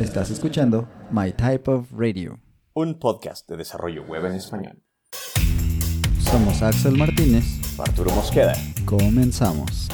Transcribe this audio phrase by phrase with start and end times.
[0.00, 2.40] Estás escuchando My Type of Radio.
[2.72, 4.82] Un podcast de desarrollo web en español.
[6.20, 7.44] Somos Axel Martínez.
[7.78, 8.54] Arturo Mosqueda.
[8.86, 9.90] Comenzamos.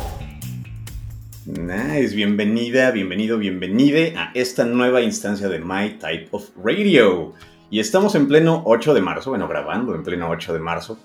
[1.44, 7.33] Nice, bienvenida, bienvenido, bienvenide a esta nueva instancia de My Type of Radio.
[7.69, 11.01] Y estamos en pleno 8 de marzo, bueno, grabando en pleno 8 de marzo,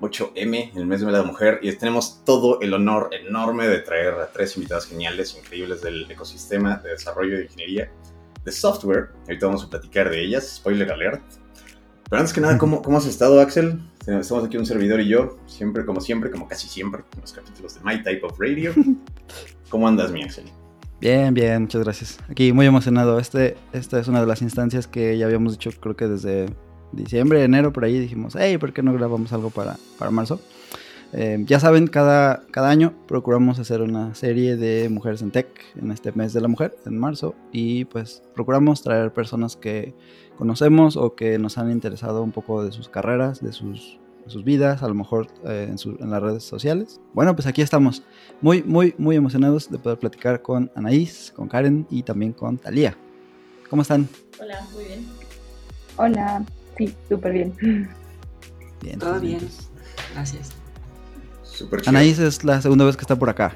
[0.00, 4.32] 8M, el mes de la mujer, y tenemos todo el honor enorme de traer a
[4.32, 7.90] tres invitadas geniales, increíbles del ecosistema de desarrollo de ingeniería
[8.44, 9.10] de software.
[9.26, 11.22] Ahorita vamos a platicar de ellas, spoiler alert.
[12.08, 13.80] Pero antes que nada, ¿cómo, cómo has estado, Axel?
[14.06, 17.74] Estamos aquí un servidor y yo, siempre, como siempre, como casi siempre, en los capítulos
[17.74, 18.74] de My Type of Radio.
[19.70, 20.44] ¿Cómo andas, mi Axel?
[21.00, 22.18] Bien, bien, muchas gracias.
[22.28, 23.18] Aquí muy emocionado.
[23.18, 26.46] Este, esta es una de las instancias que ya habíamos dicho, creo que desde
[26.92, 30.40] diciembre, enero, por ahí dijimos, hey, ¿por qué no grabamos algo para, para marzo?
[31.12, 35.90] Eh, ya saben, cada, cada año procuramos hacer una serie de mujeres en tech en
[35.90, 39.94] este mes de la mujer, en marzo, y pues procuramos traer personas que
[40.38, 44.82] conocemos o que nos han interesado un poco de sus carreras, de sus, sus vidas,
[44.82, 46.98] a lo mejor eh, en, en, las redes sociales.
[47.12, 48.02] Bueno, pues aquí estamos,
[48.40, 52.96] muy, muy, muy emocionados de poder platicar con Anaís, con Karen y también con Talía.
[53.68, 54.08] ¿Cómo están?
[54.40, 55.06] Hola, muy bien.
[55.96, 56.44] Hola,
[56.78, 57.52] sí, súper bien.
[58.80, 58.98] bien.
[58.98, 59.40] Todo bien,
[60.14, 60.61] gracias.
[61.62, 63.54] Super Anaís es la segunda vez que está por acá.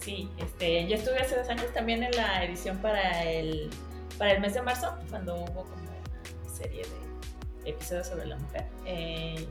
[0.00, 3.70] Sí, este, yo estuve hace dos años también en la edición para el,
[4.18, 8.66] para el mes de marzo, cuando hubo como una serie de episodios sobre la mujer.
[8.84, 9.46] Eh,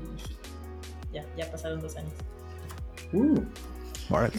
[1.14, 2.14] ya, ya pasaron dos años.
[3.14, 3.39] Uh.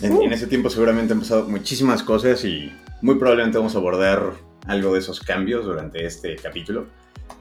[0.03, 4.33] En, en, ese tiempo seguramente han pasado muchísimas cosas y muy probablemente vamos a abordar
[4.67, 6.89] algo de esos cambios durante este capítulo.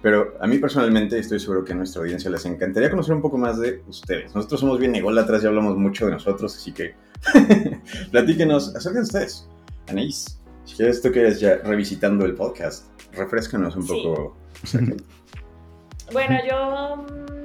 [0.01, 3.37] Pero a mí personalmente estoy seguro que a nuestra audiencia les encantaría conocer un poco
[3.37, 4.33] más de ustedes.
[4.35, 6.95] Nosotros somos bien ególatras y hablamos mucho de nosotros, así que
[8.11, 9.49] platíquenos acerca de ustedes.
[9.87, 14.37] Anaís, si quieres tú que eres ya revisitando el podcast, refrescanos un poco.
[16.11, 17.37] bueno, yo mm,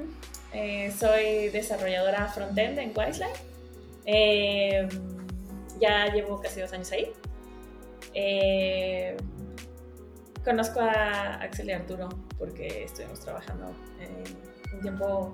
[0.53, 3.33] eh, soy desarrolladora frontend en Wiseline.
[4.05, 4.87] Eh,
[5.79, 7.11] ya llevo casi dos años ahí.
[8.13, 9.17] Eh,
[10.43, 13.71] Conozco a Axel y Arturo porque estuvimos trabajando
[14.73, 15.33] un tiempo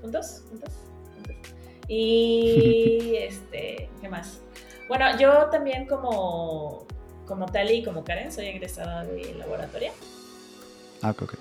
[0.00, 0.72] juntos, juntos,
[1.14, 1.44] juntos.
[1.86, 4.40] Y este, ¿qué más?
[4.88, 6.86] Bueno, yo también como,
[7.26, 9.92] como Tali y como Karen soy egresada de laboratorio.
[11.02, 11.34] Ah, ok.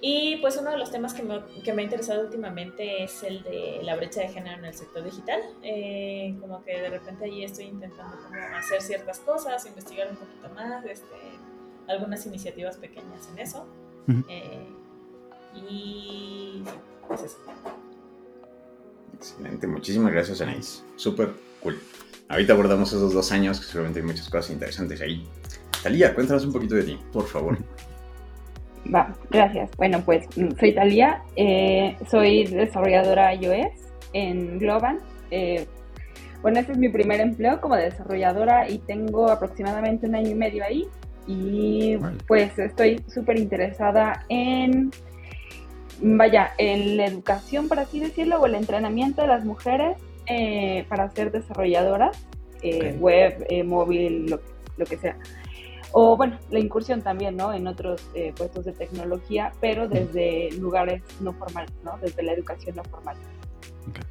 [0.00, 3.42] Y pues uno de los temas que me, que me, ha interesado últimamente es el
[3.42, 5.40] de la brecha de género en el sector digital.
[5.62, 10.48] Eh, como que de repente allí estoy intentando como hacer ciertas cosas, investigar un poquito
[10.50, 11.16] más, este,
[11.88, 13.66] algunas iniciativas pequeñas en eso.
[14.28, 14.66] eh,
[15.54, 16.62] y
[17.06, 17.38] pues eso.
[19.14, 20.84] Excelente, muchísimas gracias, Anaís.
[20.96, 21.32] Súper
[21.62, 21.78] cool.
[22.28, 25.26] Ahorita abordamos esos dos años, que seguramente hay muchas cosas interesantes ahí.
[25.82, 27.58] Talía, cuéntanos un poquito de ti, por favor.
[28.94, 29.70] Va, gracias.
[29.76, 33.72] Bueno, pues mm, soy Talía, eh, soy desarrolladora iOS
[34.12, 34.98] en Global.
[35.30, 35.66] Eh,
[36.42, 40.64] bueno, este es mi primer empleo como desarrolladora y tengo aproximadamente un año y medio
[40.64, 40.86] ahí.
[41.28, 44.90] Y pues estoy súper interesada en,
[46.00, 51.10] vaya, en la educación, por así decirlo, o el entrenamiento de las mujeres eh, para
[51.10, 52.18] ser desarrolladoras,
[52.62, 54.40] eh, web, eh, móvil, lo,
[54.78, 55.18] lo, que sea.
[55.92, 57.52] O bueno, la incursión también, ¿no?
[57.52, 58.02] En otros
[58.36, 61.98] puestos de tecnología, pero desde lugares no formales, ¿no?
[62.00, 63.16] Desde la educación no formal.
[63.90, 64.04] Okay.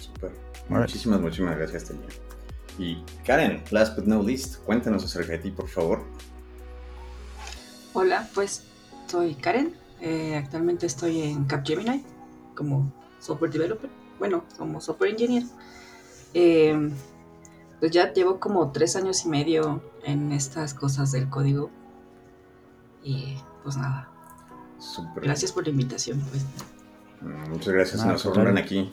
[0.00, 0.32] Super.
[0.70, 2.06] Muchísimas, muchísimas gracias, Tania.
[2.78, 6.04] Y Karen, last but not least, cuéntanos acerca de ti, por favor.
[7.96, 8.64] Hola, pues
[9.06, 9.72] soy Karen.
[10.00, 12.04] Eh, actualmente estoy en Capgemini
[12.56, 13.88] como software developer.
[14.18, 15.44] Bueno, como software engineer.
[16.34, 16.90] Eh,
[17.78, 21.70] pues ya llevo como tres años y medio en estas cosas del código.
[23.04, 24.10] Y pues nada.
[25.22, 26.20] Gracias por la invitación.
[26.30, 26.44] Pues.
[27.20, 28.02] Mm, muchas gracias.
[28.02, 28.92] Ah, nos honran aquí.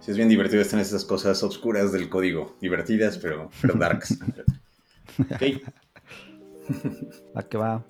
[0.00, 2.56] Sí, es bien divertido estar en estas cosas oscuras del código.
[2.60, 4.18] Divertidas, pero, pero darks.
[5.20, 5.42] ok.
[7.36, 7.84] ¿A qué va?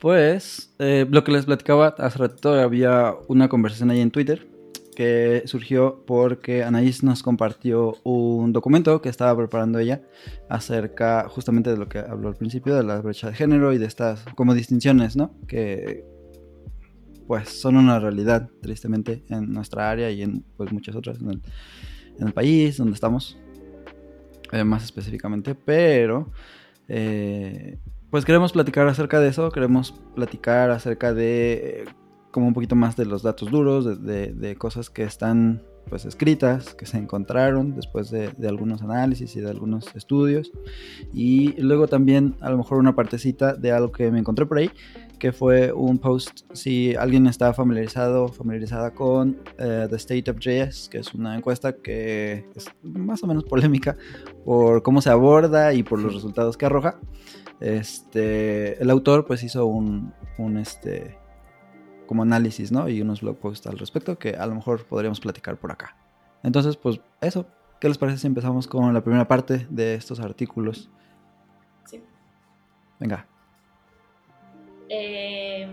[0.00, 4.48] Pues, lo que les platicaba hace rato, había una conversación ahí en Twitter
[4.96, 10.02] que surgió porque Anaís nos compartió un documento que estaba preparando ella
[10.48, 13.86] acerca justamente de lo que habló al principio, de la brecha de género y de
[13.86, 15.34] estas como distinciones, ¿no?
[15.46, 16.04] Que
[17.26, 21.42] pues son una realidad, tristemente, en nuestra área y en pues muchas otras, en el,
[22.18, 23.38] en el país donde estamos,
[24.50, 26.32] eh, más específicamente, pero...
[26.88, 27.78] Eh,
[28.10, 31.86] pues queremos platicar acerca de eso, queremos platicar acerca de
[32.30, 36.86] como un poquito más de los datos duros, de, cosas que están pues escritas que
[36.86, 40.52] se encontraron después de, de, algunos análisis y de algunos estudios.
[41.12, 44.70] Y luego también a lo mejor una partecita de algo que me encontré por ahí,
[45.18, 50.88] que fue un post, si alguien está familiarizado, familiarizada con uh, The State of JS,
[50.88, 53.96] que es una encuesta que es más o menos polémica
[54.44, 56.98] por cómo se aborda y por los resultados que arroja.
[57.60, 61.19] Este, el autor pues hizo un, un este,
[62.10, 62.88] como análisis, ¿no?
[62.88, 65.94] Y unos blog posts al respecto que a lo mejor podríamos platicar por acá.
[66.42, 67.46] Entonces, pues eso,
[67.80, 70.90] ¿qué les parece si empezamos con la primera parte de estos artículos?
[71.84, 72.02] Sí.
[72.98, 73.28] Venga.
[74.88, 75.72] Eh,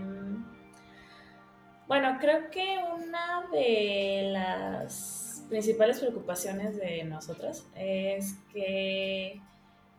[1.88, 9.40] bueno, creo que una de las principales preocupaciones de nosotras es que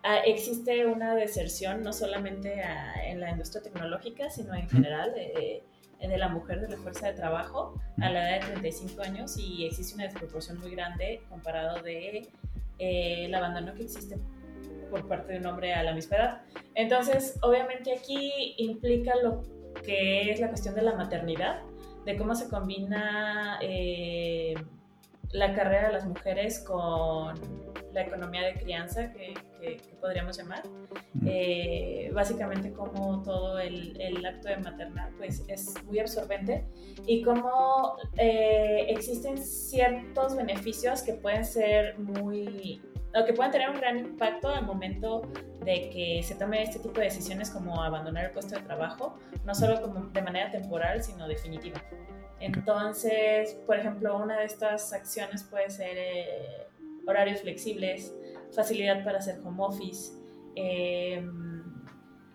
[0.04, 5.12] ah, existe una deserción no solamente a, en la industria tecnológica, sino en general.
[5.18, 5.64] Eh,
[6.08, 9.66] de la mujer de la fuerza de trabajo a la edad de 35 años y
[9.66, 12.30] existe una desproporción muy grande comparado de
[12.80, 14.18] eh, el abandono que existe
[14.90, 16.42] por parte de un hombre a la misma edad.
[16.76, 19.44] Entonces, obviamente aquí implica lo
[19.86, 21.62] que es la cuestión de la maternidad,
[22.06, 24.56] de cómo se combina eh,
[25.32, 27.36] la carrera de las mujeres con
[27.94, 30.64] la economía de crianza, que, que, que podríamos llamar.
[31.26, 36.66] Eh, básicamente como todo el, el, acto de maternar pues, es muy absorbente
[37.06, 42.82] y cómo eh, existen ciertos beneficios que pueden ser muy
[43.20, 45.24] o que pueden tener un gran impacto al momento
[45.66, 49.56] de que se tome este tipo de decisiones como abandonar el puesto de trabajo, no
[49.56, 51.82] solo como de manera temporal, sino definitiva.
[52.40, 56.68] Entonces, por ejemplo, una de estas acciones puede ser eh,
[57.06, 58.14] horarios flexibles,
[58.54, 60.14] facilidad para hacer home office.
[60.56, 61.22] Eh,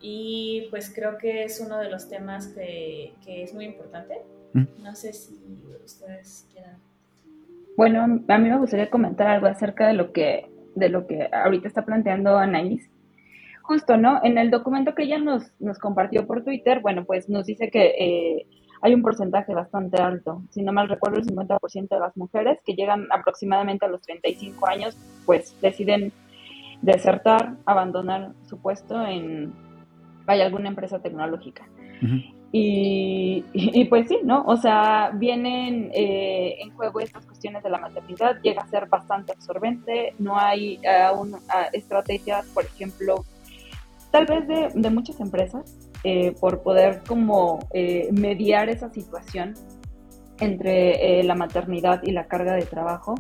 [0.00, 4.20] y pues creo que es uno de los temas que, que es muy importante.
[4.52, 4.82] Mm.
[4.82, 5.34] No sé si
[5.82, 6.78] ustedes quieran.
[7.76, 11.68] Bueno, a mí me gustaría comentar algo acerca de lo que, de lo que ahorita
[11.68, 12.88] está planteando Anaís.
[13.62, 14.20] Justo, ¿no?
[14.22, 17.94] En el documento que ella nos, nos compartió por Twitter, bueno, pues nos dice que
[17.98, 18.46] eh,
[18.84, 20.42] hay un porcentaje bastante alto.
[20.50, 24.68] Si no mal recuerdo, el 50% de las mujeres que llegan aproximadamente a los 35
[24.68, 24.94] años,
[25.24, 26.12] pues deciden
[26.82, 29.54] desertar, abandonar su puesto en
[30.26, 31.66] vaya, alguna empresa tecnológica.
[32.02, 32.34] Uh -huh.
[32.52, 34.44] y, y, pues sí, ¿no?
[34.44, 39.32] O sea, vienen eh, en juego estas cuestiones de la maternidad, llega a ser bastante
[39.32, 41.38] absorbente, no hay uh, una
[41.72, 43.24] estrategia, por ejemplo,
[44.10, 49.54] tal vez de, de muchas empresas, eh, por poder como eh, mediar esa situación
[50.38, 53.14] entre eh, la maternidad y la carga de trabajo.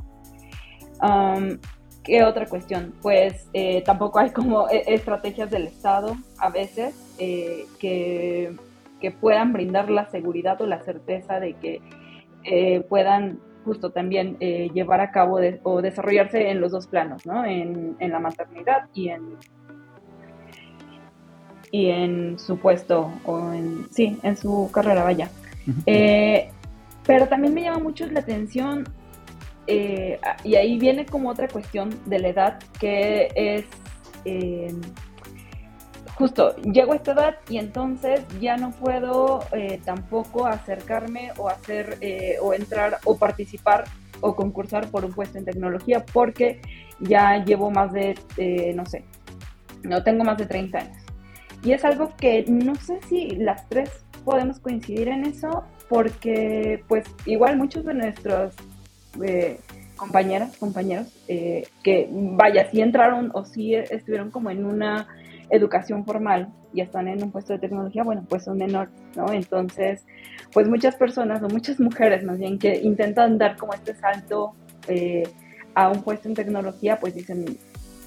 [1.00, 1.58] Um,
[2.02, 2.92] ¿Qué otra cuestión?
[3.00, 8.54] Pues eh, tampoco hay como estrategias del Estado a veces que,
[9.00, 11.80] que, puedan brindar la seguridad o la certeza de que
[12.90, 17.46] puedan justo también llevar a cabo de, o desarrollarse en los dos planos, ¿no?
[17.46, 19.38] En, en la maternidad y en
[21.74, 25.28] y en su puesto o en sí, en su carrera, vaya.
[25.66, 25.82] Uh -huh.
[25.86, 26.50] eh,
[27.04, 28.84] pero también me llama mucho la atención
[29.66, 33.64] eh, y ahí viene como otra cuestión de la edad que es
[34.24, 34.72] eh,
[36.14, 41.98] justo llego a esta edad y entonces ya no puedo eh, tampoco acercarme o hacer
[42.40, 43.84] o entrar o participar
[44.20, 46.60] o concursar por un puesto en tecnología porque
[47.00, 48.14] ya llevo más de
[48.76, 49.02] no sé
[49.82, 51.03] no tengo más de 30 años
[51.64, 53.90] y es algo que no sé si las tres
[54.24, 58.54] podemos coincidir en eso, porque pues igual muchos de nuestros
[59.22, 59.58] eh,
[59.96, 65.06] compañeras, compañeros, eh, que vaya, si entraron o si estuvieron como en una
[65.50, 69.32] educación formal y están en un puesto de tecnología, bueno, pues son menores, ¿no?
[69.32, 70.04] Entonces,
[70.52, 74.54] pues muchas personas o muchas mujeres más bien que intentan dar como este salto
[74.88, 75.22] eh,
[75.74, 77.58] a un puesto en tecnología, pues dicen,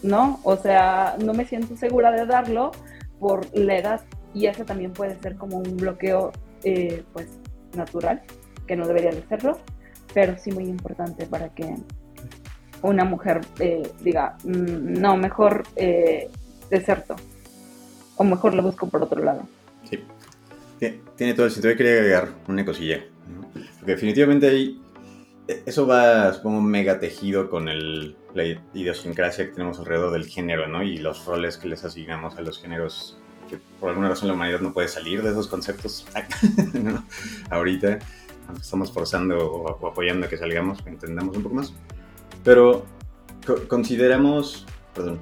[0.04, 2.72] no, o sea, no me siento segura de darlo
[3.19, 4.01] por la edad
[4.33, 6.31] y eso también puede ser como un bloqueo
[6.63, 7.27] eh, pues
[7.75, 8.21] natural
[8.65, 9.57] que no debería de serlo
[10.13, 11.75] pero sí muy importante para que
[12.81, 16.29] una mujer eh, diga mmm, no mejor eh,
[16.69, 17.15] deserto
[18.15, 19.43] o mejor lo busco por otro lado
[19.89, 20.03] sí.
[21.15, 21.75] Tiene todo el sentido.
[21.75, 23.03] Quería agregar una cosilla
[23.79, 24.79] porque definitivamente hay
[25.65, 30.84] eso va, supongo, mega tejido con el, la idiosincrasia que tenemos alrededor del género, ¿no?
[30.84, 33.17] Y los roles que les asignamos a los géneros,
[33.50, 36.06] que por alguna razón la humanidad no puede salir de esos conceptos
[36.74, 37.03] ¿no?
[37.50, 38.00] ahorita,
[38.48, 41.74] aunque estamos forzando o, apoyando a que salgamos, que entendamos un poco más.
[42.44, 42.86] Pero
[43.46, 45.20] co consideramos, perdón,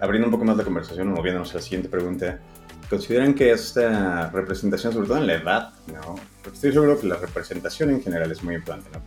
[0.00, 2.40] abriendo un poco más la conversación, moviéndonos a la siguiente pregunta,
[2.88, 6.14] ¿consideran que esta representación, sobre todo en la edad, ¿no?
[6.42, 9.02] Porque estoy seguro que la representación en general es muy importante, ¿no?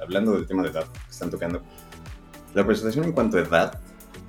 [0.00, 1.62] hablando del tema de edad que están tocando,
[2.54, 3.80] la presentación en cuanto a edad,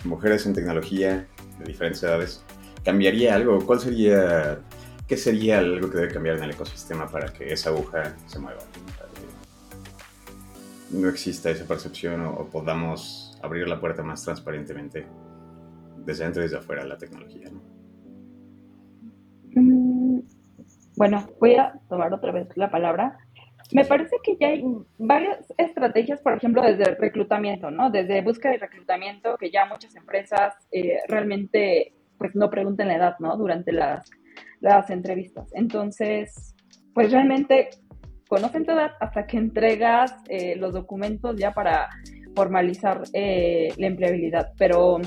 [0.05, 1.27] mujeres en tecnología
[1.59, 2.43] de diferentes edades,
[2.83, 3.65] ¿cambiaría algo?
[3.65, 4.59] ¿Cuál sería,
[5.07, 8.61] qué sería algo que debe cambiar en el ecosistema para que esa aguja se mueva?
[10.91, 15.07] No exista esa percepción o, podamos abrir la puerta más transparentemente
[16.05, 17.61] desde dentro y desde afuera la tecnología, ¿no?
[19.55, 20.21] Mm,
[20.95, 23.17] Bueno, voy a tomar otra vez la palabra.
[23.71, 24.63] Me parece que ya hay
[24.97, 27.89] varias estrategias, por ejemplo, desde el reclutamiento, ¿no?
[27.89, 33.15] Desde búsqueda y reclutamiento, que ya muchas empresas eh, realmente pues no preguntan la edad,
[33.19, 33.35] ¿no?
[33.37, 34.09] Durante las,
[34.59, 35.49] las entrevistas.
[35.53, 36.55] Entonces,
[36.93, 37.69] pues realmente
[38.27, 41.89] conocen tu edad hasta que entregas eh, los documentos ya para
[42.35, 44.53] formalizar eh, la empleabilidad.
[44.57, 44.99] Pero,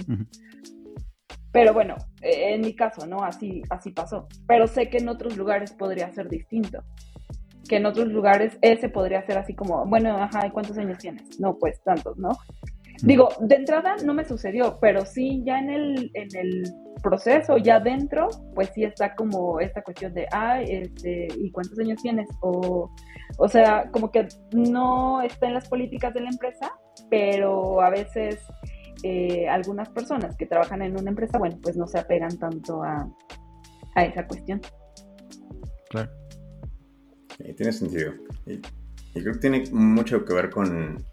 [1.52, 3.22] pero bueno, en mi caso, ¿no?
[3.22, 4.28] Así, así pasó.
[4.46, 6.82] Pero sé que en otros lugares podría ser distinto.
[7.68, 11.40] Que en otros lugares ese podría ser así como, bueno, ajá, ¿y cuántos años tienes?
[11.40, 12.30] No, pues tantos, ¿no?
[13.02, 16.64] Digo, de entrada no me sucedió, pero sí ya en el, en el
[17.02, 22.00] proceso, ya dentro, pues sí está como esta cuestión de, ay, este, ¿y cuántos años
[22.00, 22.28] tienes?
[22.40, 22.90] O,
[23.38, 26.72] o sea, como que no está en las políticas de la empresa,
[27.10, 28.40] pero a veces
[29.02, 33.06] eh, algunas personas que trabajan en una empresa, bueno, pues no se apegan tanto a,
[33.94, 34.60] a esa cuestión.
[35.90, 36.10] Claro.
[37.38, 38.12] Eh, tiene sentido.
[38.46, 41.04] Y, y creo que tiene mucho que ver con,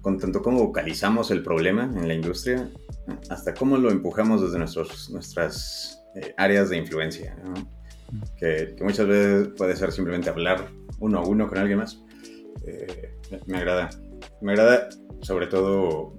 [0.00, 2.68] con tanto cómo vocalizamos el problema en la industria,
[3.30, 7.36] hasta cómo lo empujamos desde nuestros, nuestras eh, áreas de influencia.
[7.44, 7.54] ¿no?
[8.36, 10.68] Que, que muchas veces puede ser simplemente hablar
[11.00, 12.02] uno a uno con alguien más.
[12.66, 13.14] Eh,
[13.46, 13.88] me- agrada.
[14.40, 14.88] Me agrada
[15.22, 16.18] sobre todo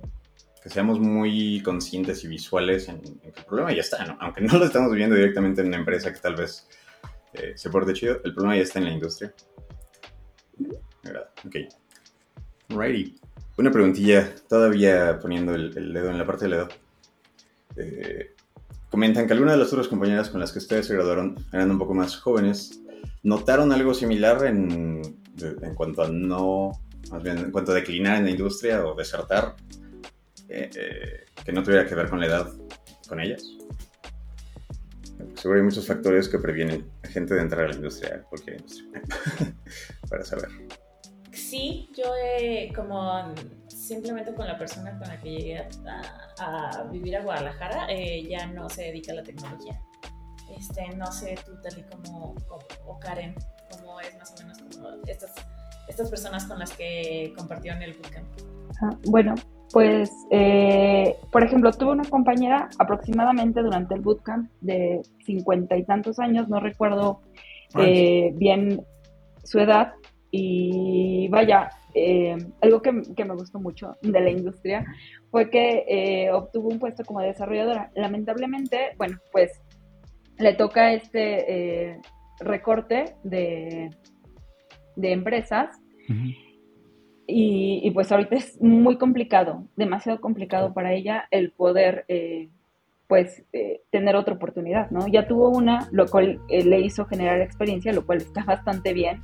[0.62, 4.18] que seamos muy conscientes y visuales en, en que el problema ya está, ¿no?
[4.22, 6.68] Aunque no lo estamos viviendo directamente en una empresa que tal vez
[7.34, 9.34] eh, se porte chido, el problema ya está en la industria.
[11.04, 11.32] Agrada.
[11.46, 11.56] Ok.
[12.70, 13.16] Alrighty.
[13.58, 16.70] Una preguntilla, todavía poniendo el, dedo en la parte del dedo.
[17.76, 18.32] Eh,
[18.90, 21.78] comentan que algunas de las otras compañeras con las que ustedes se graduaron eran un
[21.78, 22.82] poco más jóvenes.
[23.22, 25.02] ¿Notaron algo similar en,
[25.40, 26.72] en cuanto a no,
[27.12, 29.56] más bien en cuanto a declinar en la industria o desertar?
[30.54, 32.54] eh, eh, que no tuviera que ver con la edad
[33.08, 33.44] con ellas.
[35.36, 39.02] Seguro hay muchos factores que previenen gente de entrar a la industria, cualquier industria,
[40.10, 40.50] para saber.
[41.32, 43.34] Sí, yo he, como
[43.68, 45.68] simplemente con la persona con la que llegué a,
[46.40, 49.80] a vivir a Guadalajara, eh, ya no se dedica a la tecnología.
[50.58, 53.34] Este, no sé tú, tal y como, como- o Karen,
[53.72, 55.32] cómo es más o menos como estas,
[55.88, 58.28] estas personas con las que compartieron el bootcamp.
[58.76, 59.34] Ajá, Bueno,
[59.74, 66.20] pues, eh, por ejemplo, tuve una compañera aproximadamente durante el bootcamp de cincuenta y tantos
[66.20, 67.22] años, no recuerdo
[67.80, 68.86] eh, bien
[69.44, 69.94] su edad,
[70.30, 74.86] y vaya, eh, algo que, que me gustó mucho de la industria
[75.32, 77.92] fue que eh, obtuvo un puesto como desarrolladora.
[77.96, 79.52] Lamentablemente, bueno, pues
[80.38, 82.02] le toca este eh,
[82.40, 83.90] recorte de,
[84.96, 86.53] de empresas Ujú.
[87.28, 92.50] Y, y, pues ahorita es muy complicado, demasiado complicado para ella el poder eh,
[93.14, 95.08] pues eh, tener otra oportunidad, ¿no?
[95.08, 99.22] Ya tuvo una, lo cual eh, le hizo generar experiencia, lo cual está bastante bien,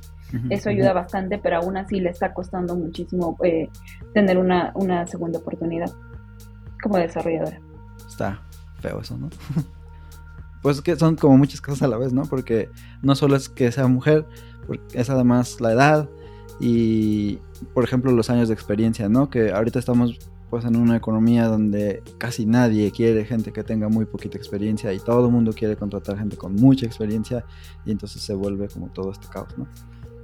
[0.48, 3.68] eso ayuda bastante, pero aún así le está costando muchísimo eh,
[4.14, 5.90] tener una, una segunda oportunidad
[6.80, 7.60] como desarrolladora.
[8.06, 8.40] Está
[8.80, 9.28] feo eso, ¿no?
[10.62, 12.22] pues que son como muchas cosas a la vez, ¿no?
[12.26, 12.68] Porque
[13.02, 14.24] no solo es que sea mujer,
[14.68, 16.08] porque es además la edad
[16.60, 17.38] y,
[17.72, 19.30] por ejemplo, los años de experiencia, ¿no?
[19.30, 20.18] Que ahorita estamos
[20.50, 24.98] pues en una economía donde casi nadie quiere gente que tenga muy poquita experiencia y
[24.98, 27.44] todo el mundo quiere contratar gente con mucha experiencia
[27.86, 29.68] y entonces se vuelve como todo este caos, ¿no?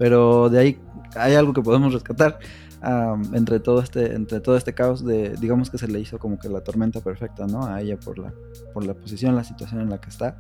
[0.00, 0.80] Pero de ahí
[1.14, 2.40] hay algo que podemos rescatar
[2.82, 6.40] um, entre todo este entre todo este caos de digamos que se le hizo como
[6.40, 7.64] que la tormenta perfecta, ¿no?
[7.64, 8.34] A ella por la
[8.74, 10.36] por la posición, la situación en la que está.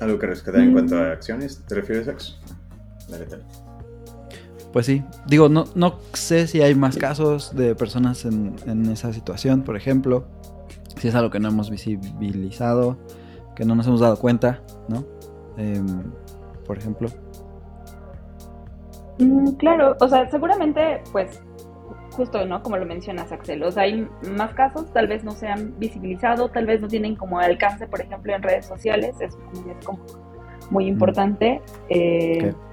[0.00, 1.62] ¿Algo que rescatar en cuanto a acciones?
[1.66, 2.38] ¿Te refieres, Ax?
[4.72, 9.12] Pues sí, digo, no, no sé si hay más casos de personas en, en esa
[9.12, 10.26] situación, por ejemplo,
[10.98, 12.98] si es algo que no hemos visibilizado,
[13.56, 15.04] que no nos hemos dado cuenta, ¿no?
[15.56, 16.12] Em,
[16.66, 17.08] por ejemplo.
[19.18, 21.42] Mm, claro, o sea, seguramente, pues,
[22.12, 22.62] justo, ¿no?
[22.62, 26.50] Como lo mencionas, Axel, o sea, hay más casos, tal vez no se han visibilizado,
[26.50, 29.36] tal vez no tienen como alcance, por ejemplo, en redes sociales, es
[29.84, 30.00] como
[30.70, 32.67] muy importante, eh, Ok.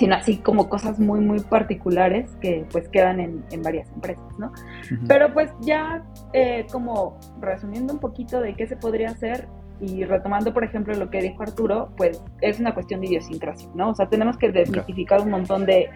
[0.00, 4.46] Sino así como cosas muy, muy particulares que pues quedan en, en varias empresas, ¿no?
[4.46, 5.06] Ujú.
[5.06, 6.02] Pero pues ya
[6.32, 9.46] eh, como resumiendo un poquito de qué se podría hacer
[9.78, 13.90] y retomando, por ejemplo, lo que dijo Arturo, pues es una cuestión de idiosincrasia, ¿no?
[13.90, 15.90] O sea, tenemos que desmitificar un montón de,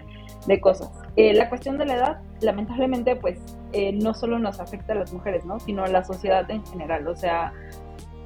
[0.46, 0.90] de cosas.
[1.16, 3.38] Eh, la cuestión de la edad, lamentablemente, pues
[3.72, 5.58] eh, no solo nos afecta a las mujeres, ¿no?
[5.60, 7.08] Sino a la sociedad en general.
[7.08, 7.54] O sea,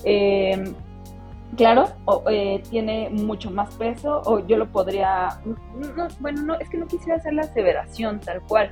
[0.02, 0.75] eh,
[1.57, 1.87] claro,
[2.71, 5.40] tiene mucho más peso, o yo lo podría,
[6.21, 8.71] bueno, no, es que no quisiera hacer la aseveración tal cual,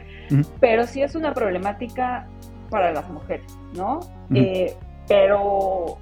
[0.60, 2.26] pero sí es una problemática
[2.70, 4.00] para las mujeres, ¿no?
[5.08, 5.98] pero,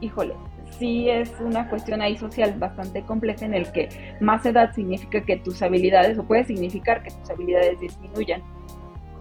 [0.00, 0.34] híjole,
[0.78, 3.88] sí es una cuestión ahí social bastante compleja en el que
[4.20, 8.42] más edad significa que tus habilidades o puede significar que tus habilidades disminuyan.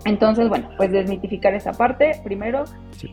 [0.08, 2.64] Entonces, bueno, pues desmitificar esa parte primero.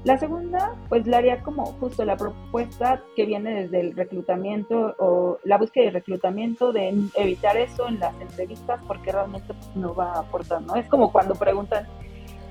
[0.04, 5.38] La segunda, pues la haría como justo la propuesta que viene desde el reclutamiento o
[5.42, 10.12] la búsqueda de reclutamiento de evitar eso en las entrevistas porque realmente pues, no va
[10.12, 10.76] a aportar, ¿no?
[10.76, 11.84] Es como cuando preguntan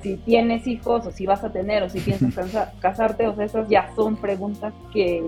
[0.01, 3.69] si tienes hijos o si vas a tener o si piensas casarte, o sea, esas
[3.69, 5.25] ya son preguntas que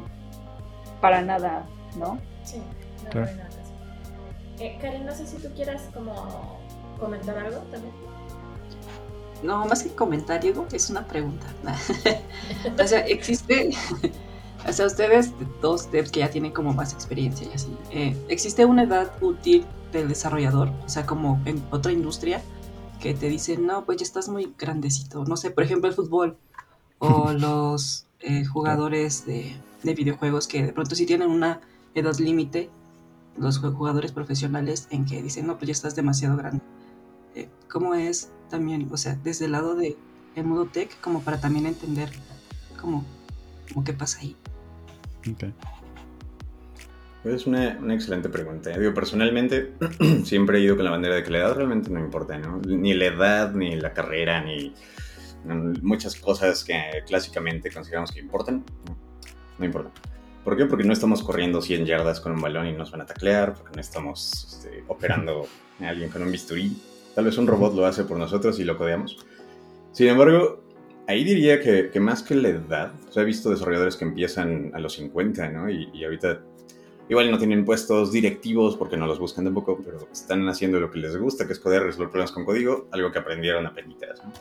[1.00, 1.66] para nada,
[1.98, 2.18] ¿no?
[2.44, 2.62] Sí,
[3.06, 3.32] no claro.
[3.32, 3.50] nada.
[4.60, 6.60] Eh, Karen, no sé si tú quieras como
[7.00, 7.94] comentar algo también.
[9.46, 11.46] No, más que comentario, es una pregunta.
[12.84, 13.70] o sea, existe,
[14.68, 18.66] o sea, ustedes dos devs que ya tienen como más experiencia y así, eh, ¿existe
[18.66, 20.70] una edad útil del desarrollador?
[20.86, 22.42] O sea, como en otra industria
[23.00, 25.26] que te dicen, no, pues ya estás muy grandecito.
[25.26, 26.38] No sé, por ejemplo, el fútbol
[27.00, 31.62] o los eh, jugadores de de videojuegos que de pronto sí tienen una
[31.94, 32.70] edad límite,
[33.38, 36.62] los jugadores profesionales, en que dicen, no, pues ya estás demasiado grande.
[37.36, 39.96] Eh, ¿Cómo es también, o sea, desde el lado de
[40.36, 42.10] el modo tech, como para también entender
[42.80, 43.06] cómo,
[43.86, 44.36] qué pasa ahí?
[45.34, 45.54] Okay.
[47.24, 48.78] Es una, una, excelente pregunta.
[48.78, 49.74] Digo, personalmente
[50.24, 52.60] siempre he ido con la bandera de que la edad realmente no importa, ¿no?
[52.60, 54.74] Ni la edad, ni la carrera, ni
[55.82, 58.64] muchas cosas que clásicamente consideramos que importan
[59.58, 59.92] no importa.
[60.44, 60.66] ¿Por qué?
[60.66, 63.76] Porque no estamos corriendo 100 yardas con un balón y nos van a taclear, porque
[63.76, 65.48] no estamos este, operando
[65.82, 66.78] a alguien con un bisturí.
[67.16, 69.18] Tal vez un robot lo hace por nosotros y lo codeamos.
[69.94, 70.62] Sin embargo,
[71.08, 74.80] ahí diría que, que más que la edad, o he visto desarrolladores que empiezan a
[74.80, 75.70] los 50, ¿no?
[75.70, 76.42] Y, y, ahorita
[77.08, 81.00] igual no tienen puestos directivos porque no los buscan tampoco, pero están haciendo lo que
[81.00, 84.34] les gusta, que es codear, resolver problemas con código, algo que aprendieron a penitas, ¿no?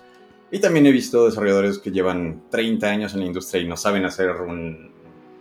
[0.51, 4.05] Y también he visto desarrolladores que llevan 30 años en la industria y no saben
[4.05, 4.93] hacer un,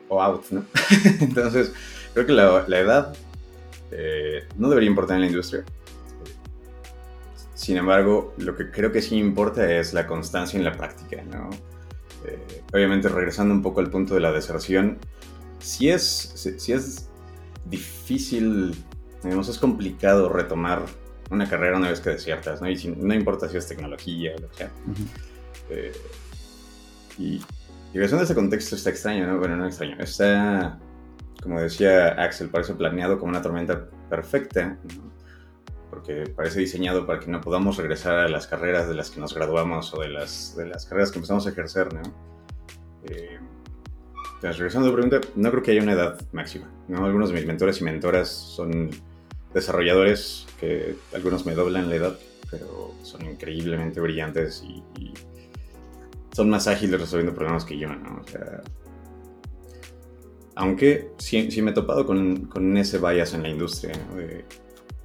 [0.10, 0.65] out, ¿no?
[1.22, 1.74] Entonces,
[2.13, 3.15] creo que la, edad
[3.91, 5.63] eh, no debería importar en la industria.
[7.63, 11.49] Sin embargo, lo que creo que sí importa es la constancia en la práctica, ¿no?
[12.26, 14.97] Eh, obviamente, regresando un poco al punto de la deserción,
[15.60, 17.10] si es, si, es
[17.63, 18.76] difícil,
[19.23, 20.84] digamos, es complicado retomar
[21.32, 22.69] una carrera una vez que desiertas, ¿no?
[22.69, 24.71] Y no importa si es tecnología o lo que sea.
[25.69, 25.93] Eh,
[27.17, 27.41] y,
[27.93, 29.39] y de ese contexto está extraño, ¿no?
[29.39, 29.95] Bueno, no extraño.
[29.99, 30.80] Está,
[31.41, 34.78] como decía Axel, parece planeado como una tormenta perfecta,
[35.93, 39.34] porque parece diseñado para que no podamos regresar a las carreras de las que nos
[39.34, 42.01] graduamos o de las, de las carreras que empezamos a ejercer, ¿no?
[43.06, 43.38] Eh,
[44.36, 47.06] entonces, regresando a la pregunta, no creo que haya una edad máxima, ¿no?
[47.06, 48.89] Algunos de mis mentores y mentoras son
[49.53, 55.13] desarrolladores que algunos me doblan la edad, pero son increíblemente brillantes y
[56.34, 58.21] son más ágiles resolviendo problemas que yo, ¿no?
[58.21, 58.63] O sea,
[60.56, 64.15] aunque sí, me he topado con, con, ese bias en la industria, ¿no?
[64.17, 64.45] De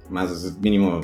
[0.09, 1.01] más mínimo,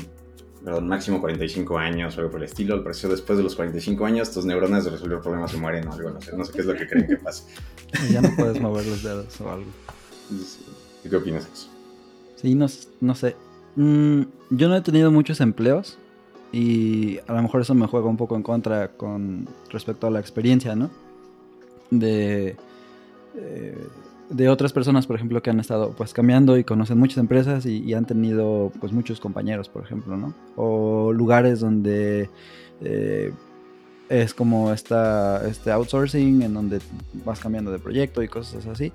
[0.63, 2.75] perdón, máximo 45 años o algo por el estilo.
[2.75, 5.93] Al parecer, después de los 45 años, tus neuronas de resolver problemas se mueren o
[5.93, 7.45] algo, no sé, no sé qué es lo que creen que pasa.
[8.11, 9.67] ya no puedes mover los dedos o algo.
[11.09, 11.67] ¿Qué opinas de eso?
[12.35, 12.67] Sí, no,
[13.01, 13.35] no sé.
[13.75, 15.97] Mm, yo no he tenido muchos empleos
[16.51, 20.19] y a lo mejor eso me juega un poco en contra con respecto a la
[20.19, 20.89] experiencia, ¿no?
[21.91, 22.55] De,
[23.35, 23.87] eh,
[24.29, 27.93] de otras personas, por ejemplo, que han estado pues cambiando y conocen muchas empresas y,
[27.93, 30.33] han tenido pues muchos compañeros, por ejemplo, ¿no?
[30.55, 32.29] O lugares donde
[32.81, 33.31] eh,
[34.09, 36.79] es como esta, este outsourcing en donde
[37.25, 38.91] vas cambiando de proyecto y cosas así.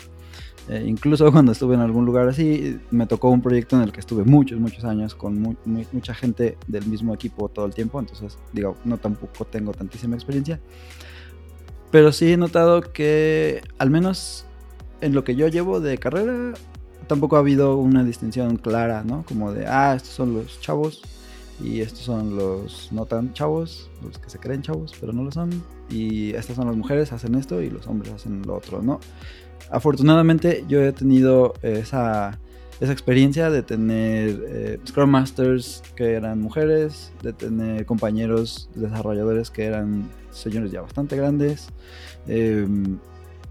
[0.68, 4.00] Eh, incluso cuando estuve en algún lugar así, me tocó un proyecto en el que
[4.00, 5.56] estuve muchos, muchos años con
[5.92, 8.00] mucha gente del mismo equipo todo el tiempo.
[8.00, 10.60] Entonces, digo, no tampoco tengo tantísima experiencia.
[11.90, 14.46] Pero sí he notado que, al menos
[15.00, 16.52] en lo que yo llevo de carrera,
[17.06, 19.24] tampoco ha habido una distinción clara, ¿no?
[19.26, 21.02] Como de, ah, estos son los chavos
[21.62, 25.32] y estos son los no tan chavos, los que se creen chavos, pero no lo
[25.32, 25.50] son.
[25.90, 29.00] Y estas son las mujeres, hacen esto y los hombres hacen lo otro, ¿no?
[29.70, 32.38] afortunadamente yo he tenido esa,
[32.80, 40.08] experiencia de tener eh, Scrum Masters que eran mujeres, de tener compañeros desarrolladores que eran
[40.30, 41.68] señores ya bastante grandes,
[42.26, 42.98] em,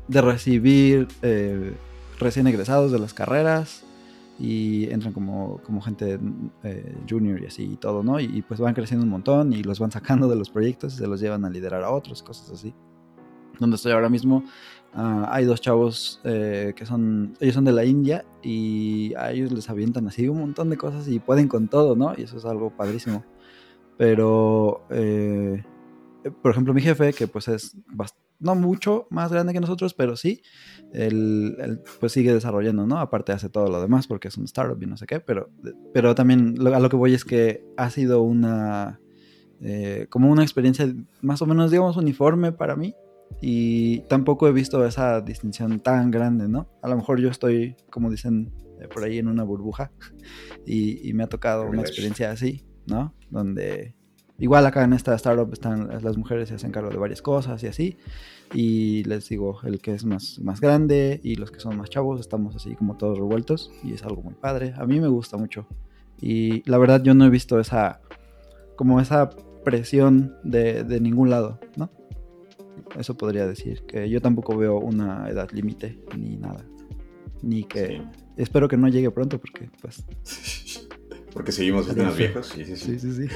[0.10, 1.76] de recibir eh,
[2.19, 3.84] recién egresados de las carreras
[4.39, 6.19] y entran como, como gente
[6.63, 8.19] eh, junior y así y todo, ¿no?
[8.19, 11.08] Y, pues van creciendo un montón y los van sacando de los proyectos y se
[11.08, 12.74] los llevan a liderar a otros, cosas así.
[13.60, 14.45] Donde estoy ahora mismo,
[14.95, 19.52] ah, hay dos chavos eh, que son, ellos son de la India y a ellos
[19.52, 22.13] les avientan así un montón de cosas y pueden con todo, ¿no?
[22.17, 23.24] Y eso es algo padrísimo.
[23.98, 25.62] Pero, eh,
[26.41, 27.76] por ejemplo, mi jefe, que pues es
[28.39, 30.41] no mucho más grande que nosotros, pero sí,
[30.93, 32.99] él, pues sigue desarrollando, ¿no?
[32.99, 35.49] Aparte hace todo lo demás porque es un startup y no sé qué, pero,
[35.93, 38.99] pero también a lo que voy es que ha sido una,
[39.62, 42.95] eh, como una experiencia más o menos, digamos, uniforme para mí
[43.41, 46.69] y tampoco he visto esa distinción tan grande, ¿no?
[46.82, 49.91] A lo mejor yo estoy, como dicen eh, por ahí, en una burbuja
[50.65, 53.13] y, me ha tocado una experiencia así, ¿no?
[53.30, 53.95] Donde
[54.39, 57.67] igual acá en esta startup están las mujeres se hacen cargo de varias cosas y
[57.67, 57.97] así.
[58.54, 62.19] Y les digo, el que es más, más grande y los que son más chavos
[62.19, 64.73] estamos así como todos revueltos y es algo muy padre.
[64.78, 65.67] A mí me gusta mucho.
[66.19, 68.02] Y la verdad yo no he visto esa,
[68.75, 69.30] como esa
[69.63, 71.89] presión de, de ningún lado, ¿no?
[72.97, 76.65] Eso podría decir, que yo tampoco veo una edad límite ni nada.
[77.41, 78.02] Ni que...
[78.36, 80.06] Espero que no llegue pronto porque pues...
[81.34, 83.00] Porque seguimos siendo más viejos, sí, sí, sí.
[83.00, 83.28] Sí, sí,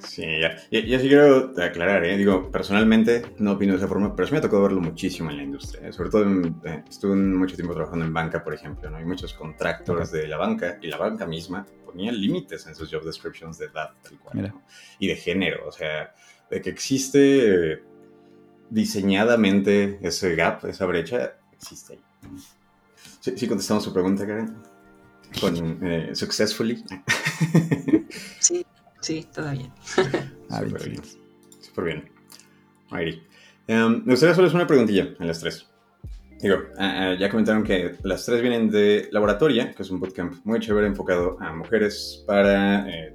[0.00, 0.22] sí.
[0.40, 0.56] ya.
[0.70, 2.16] Y, sí quiero aclarar, ¿eh?
[2.16, 5.36] Digo, personalmente no opino de esa forma, pero sí me ha tocado verlo muchísimo en
[5.36, 5.88] la industria.
[5.88, 5.92] ¿eh?
[5.92, 6.24] Sobre todo,
[6.64, 8.96] eh, estuve mucho tiempo trabajando en banca, por ejemplo, ¿no?
[8.96, 13.04] Hay muchos contractores de la banca y la banca misma ponía límites en sus job
[13.04, 14.54] descriptions de edad, tal cual,
[14.98, 16.12] Y de género, o sea,
[16.50, 17.82] de que existe
[18.70, 22.00] diseñadamente ese gap, esa brecha, existe ahí.
[23.20, 24.71] Sí, sí contestamos su pregunta, Karen.
[25.40, 26.82] Con eh, Successfully.
[28.38, 28.64] sí,
[29.00, 29.72] sí, todavía.
[30.50, 31.02] Ah, Súper bien.
[31.60, 32.12] Súper bien.
[33.68, 35.66] Um, me gustaría hacerles una preguntilla en las tres.
[36.42, 40.44] Digo, ah, ah, ya comentaron que las tres vienen de Laboratoria, que es un bootcamp
[40.44, 43.14] muy chévere enfocado a mujeres para eh,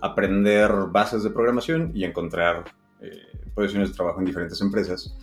[0.00, 2.64] aprender bases de programación y encontrar
[3.00, 5.14] eh, posiciones de trabajo en diferentes empresas.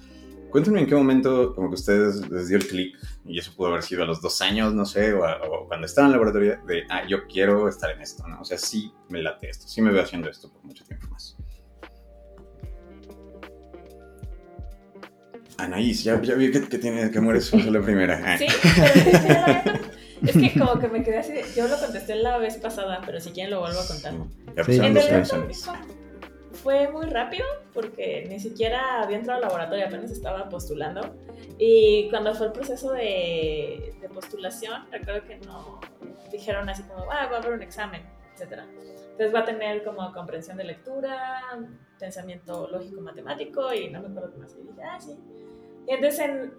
[0.52, 3.84] Cuéntenme en qué momento como que ustedes les dio el clic, y eso pudo haber
[3.84, 5.22] sido a los dos años, no sé, o,
[5.68, 8.42] cuando estaban en la laboratorio, de, ah, yo quiero estar en esto, ¿no?
[8.42, 11.38] O sea, sí me late esto, sí me veo haciendo esto por mucho tiempo más.
[15.58, 18.38] Anaís, ya, ya vi que, que, tiene, que mueres la primera.
[18.38, 19.72] Sí, pero
[20.24, 23.32] es que como que me quedé así, yo lo contesté la vez pasada, pero si
[23.32, 24.14] quieren lo vuelvo a contar.
[24.56, 26.01] Ya sí, en
[26.62, 31.16] fue muy rápido porque ni siquiera había entrado al laboratorio, apenas estaba postulando.
[31.58, 35.80] Y cuando fue el proceso de, postulación, recuerdo que no
[36.32, 38.02] dijeron así como, ah, va a haber un examen,
[38.36, 38.64] etc.
[39.12, 41.42] Entonces va a tener como comprensión de lectura,
[41.98, 44.56] pensamiento lógico-matemático y no me acuerdo qué más.
[44.56, 45.18] Y dije, ah, sí.
[45.88, 46.52] Y entonces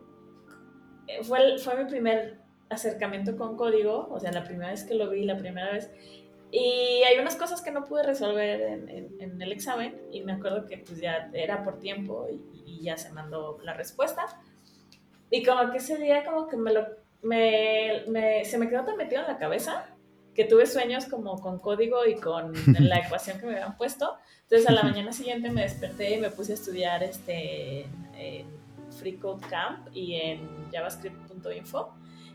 [1.23, 2.39] fue, fue mi primer
[2.71, 5.91] acercamiento con código, o sea, la primera vez que lo vi, la primera vez,
[6.55, 10.77] y hay unas cosas que no pude resolver en, el examen y me acuerdo que
[10.77, 14.27] pues ya era por tiempo y, ya se mandó la respuesta.
[15.31, 16.85] Y como que ese día como que me lo,
[17.23, 19.87] me, se me quedó tan metido en la cabeza
[20.35, 24.19] que tuve sueños como con código y con la ecuación que me habían puesto.
[24.43, 28.47] Entonces a la mañana siguiente me desperté y me puse a estudiar este, en
[28.99, 31.95] Free Code Camp y en javascript.info.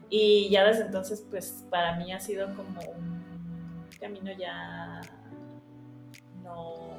[0.10, 3.17] Y ya desde entonces pues para mí ha sido como un
[3.98, 5.02] camino ya
[6.44, 6.98] no...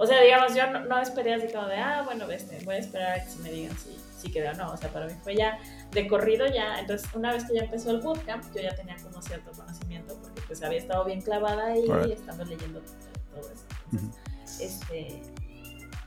[0.00, 3.18] O sea, digamos, yo no, esperé así como de, ah, bueno, este, voy a esperar
[3.18, 4.72] a que se me digan si, si quedó o no.
[4.72, 5.58] O sea, para mí fue ya
[5.90, 6.78] de corrido ya.
[6.78, 10.40] Entonces, una vez que ya empezó el bootcamp, yo ya tenía como cierto conocimiento porque
[10.42, 14.62] pues había estado bien clavada ahí y estando leyendo todo eso.
[14.62, 15.20] este,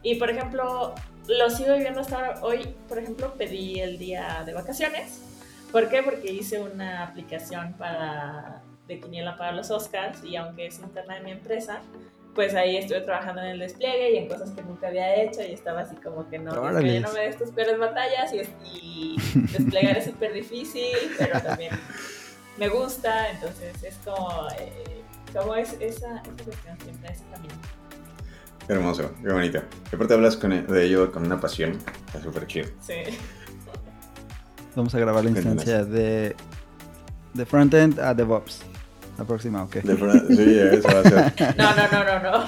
[0.04, 0.95] y por ejemplo,
[1.27, 2.75] lo sigo viviendo hasta hoy.
[2.88, 5.21] Por ejemplo, pedí el día de vacaciones.
[5.71, 6.04] ¿Por qué?
[6.04, 11.21] Porque hice una aplicación para de quiniela para los Oscars y aunque es interna de
[11.21, 11.82] mi empresa,
[12.36, 15.51] pues ahí estuve trabajando en el despliegue y en cosas que nunca había hecho y
[15.54, 19.17] estaba así como que no, es que yo no me de tus peores batallas y,
[19.51, 21.71] desplegar es súper difícil, pero también
[22.58, 25.01] me gusta, entonces es como, eh,
[25.34, 27.54] como es esa, esa cuestión siempre, ese camino.
[28.67, 29.62] Qué hermoso, qué bonito.
[29.91, 32.67] Y aparte hablas con, de ello con una pasión, está súper chido.
[32.82, 33.04] Sí.
[34.75, 36.36] Vamos a grabar la instancia de,
[37.34, 38.70] de frontend a DevOps.
[39.17, 39.76] La próxima, ok.
[39.76, 41.56] De sí, eso va a ser.
[41.58, 42.45] No, no, no, no, no.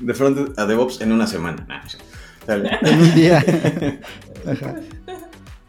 [0.00, 1.66] De front a DevOps en una semana.
[2.48, 3.38] en un día.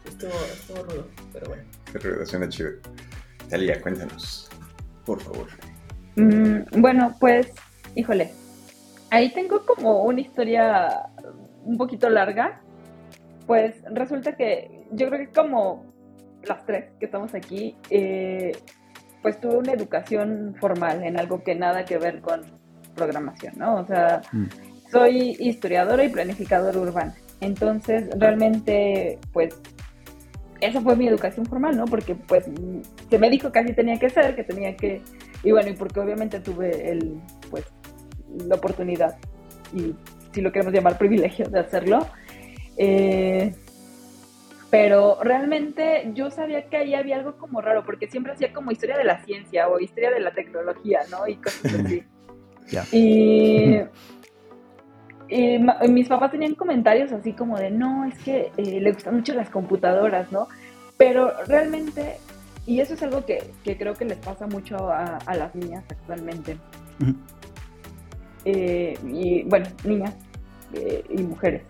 [0.04, 1.62] Estuvo, estuvo rudo, pero bueno.
[1.92, 2.70] Qué rudo, suena chido.
[3.48, 4.48] Talia, cuéntanos,
[5.04, 5.46] por favor.
[6.16, 7.52] Mm, bueno, pues,
[7.94, 8.32] híjole.
[9.10, 11.06] Ahí tengo como una historia
[11.64, 12.60] un poquito larga.
[13.46, 15.92] Pues resulta que yo creo que como
[16.44, 18.52] las tres que estamos aquí, eh,
[19.24, 22.42] pues tuve una educación formal en algo que nada que ver con
[22.94, 23.76] programación, ¿no?
[23.76, 24.44] O sea, mm.
[24.92, 27.14] soy historiadora y planificadora urbana.
[27.40, 29.58] Entonces, realmente, pues,
[30.60, 31.86] esa fue mi educación formal, ¿no?
[31.86, 32.44] Porque, pues,
[33.08, 35.00] se me dijo que así tenía que ser, que tenía que...
[35.42, 37.18] Y bueno, y porque obviamente tuve el,
[37.50, 37.64] pues,
[38.46, 39.16] la oportunidad,
[39.72, 39.94] y
[40.32, 42.06] si lo queremos llamar privilegio de hacerlo,
[42.76, 43.54] eh,
[44.74, 48.96] pero realmente yo sabía que ahí había algo como raro, porque siempre hacía como historia
[48.96, 51.28] de la ciencia o historia de la tecnología, ¿no?
[51.28, 52.02] Y cosas así.
[55.30, 59.32] Y, mis papás tenían comentarios así como de, no, es que eh, le gustan mucho
[59.34, 60.48] las computadoras, ¿no?
[60.96, 62.16] Pero realmente,
[62.66, 66.56] y eso es algo que, creo que les pasa mucho a, las niñas actualmente.
[68.44, 70.14] Eh, y bueno, niñas
[70.72, 71.62] eh, y mujeres.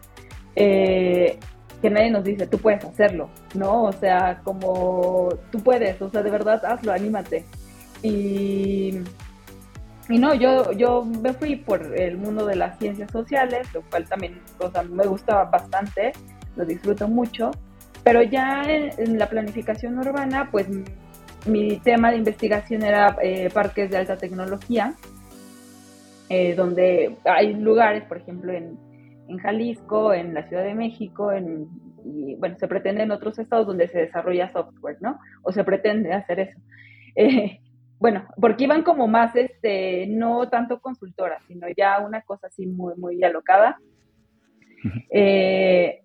[1.85, 3.83] Que nadie nos dice, tú puedes hacerlo, ¿no?
[3.83, 7.44] O sea, como tú puedes, o sea, de verdad hazlo, anímate.
[8.03, 9.01] Y,
[10.09, 14.09] y no, yo, yo me fui por el mundo de las ciencias sociales, lo cual
[14.09, 16.12] también, o sea, me gustaba bastante,
[16.57, 17.51] lo disfruto mucho,
[18.03, 20.66] pero ya en, la planificación urbana, pues
[21.44, 24.94] mi tema de investigación era eh, parques de alta tecnología,
[26.31, 28.79] eh, donde hay lugares, por ejemplo, en
[29.28, 31.68] en Jalisco, en la Ciudad de México, en,
[32.04, 35.18] y bueno, se pretende en otros estados donde se desarrolla software, ¿no?
[35.42, 36.60] O se pretende hacer eso.
[37.16, 37.60] Eh,
[38.00, 42.94] bueno, porque iban como más, este, no tanto consultoras, sino ya una cosa así muy,
[42.96, 43.78] muy alocada.
[45.10, 46.03] Eh,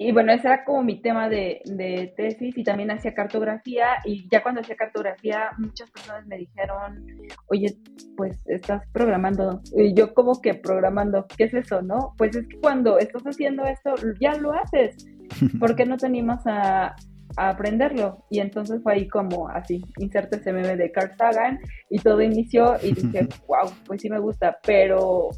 [0.00, 4.28] y bueno, ese era como mi tema de, de, tesis y también hacía cartografía y
[4.30, 7.04] ya cuando hacía cartografía muchas personas me dijeron,
[7.48, 7.76] oye,
[8.16, 9.60] pues estás programando.
[9.76, 12.14] Y yo como que programando, ¿qué es eso, no?
[12.16, 15.04] Pues es que cuando estás haciendo esto, ya lo haces.
[15.58, 16.94] ¿Por qué no te animas a,
[17.36, 18.24] a aprenderlo?
[18.30, 21.58] Y entonces fue ahí como así, inserte ese meme de Carl Sagan
[21.90, 25.30] y todo inició y dije, wow, pues sí me gusta, pero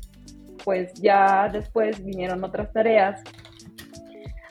[0.66, 3.23] pues ya después vinieron otras tareas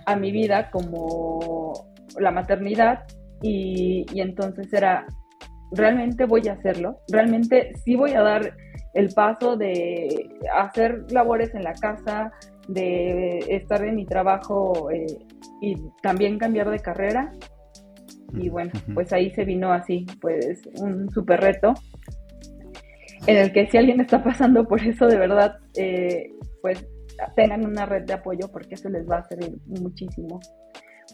[0.09, 1.73] a mi vida como
[2.19, 3.03] la maternidad
[3.41, 5.05] y, entonces era,
[5.71, 8.53] realmente voy a hacerlo, realmente sí voy a dar
[8.95, 12.31] el paso de hacer labores en la casa,
[12.67, 15.05] de estar en mi trabajo eh,
[15.61, 17.31] y también cambiar de carrera.
[18.33, 21.73] Y bueno, pues ahí se vino así, pues un súper reto,
[23.27, 26.85] en el que si alguien está pasando por eso, de verdad, eh, pues
[27.35, 30.39] tengan una red de apoyo porque eso les va a servir muchísimo,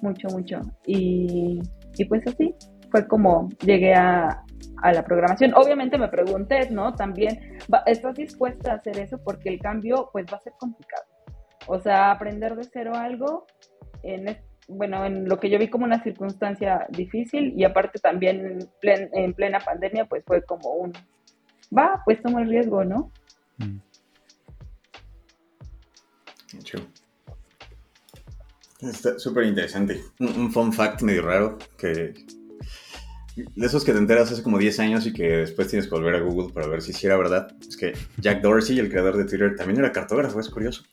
[0.01, 0.61] mucho, mucho.
[0.85, 1.61] Y,
[2.07, 2.53] pues así
[2.91, 4.43] fue como llegué a,
[4.83, 5.53] la programación.
[5.55, 6.93] Obviamente me pregunté, ¿no?
[6.93, 9.17] También, ¿estás dispuesta a hacer eso?
[9.23, 11.03] Porque el cambio pues va a ser complicado.
[11.67, 13.47] O sea, aprender de cero algo,
[14.03, 14.37] en,
[14.67, 19.59] bueno, en lo que yo vi como una circunstancia difícil y aparte también en, plena
[19.59, 20.93] pandemia pues fue como un,
[21.75, 23.11] va, pues tomo el riesgo, ¿no?
[23.57, 23.77] Mm.
[28.81, 30.03] Está súper interesante.
[30.19, 32.13] Un, fun fact medio raro que...
[33.35, 36.15] De esos que te enteras hace como 10 años y que después tienes que volver
[36.15, 37.53] a Google para ver si sí era verdad.
[37.67, 40.83] Es que Jack Dorsey, el creador de Twitter, también era cartógrafo, es curioso.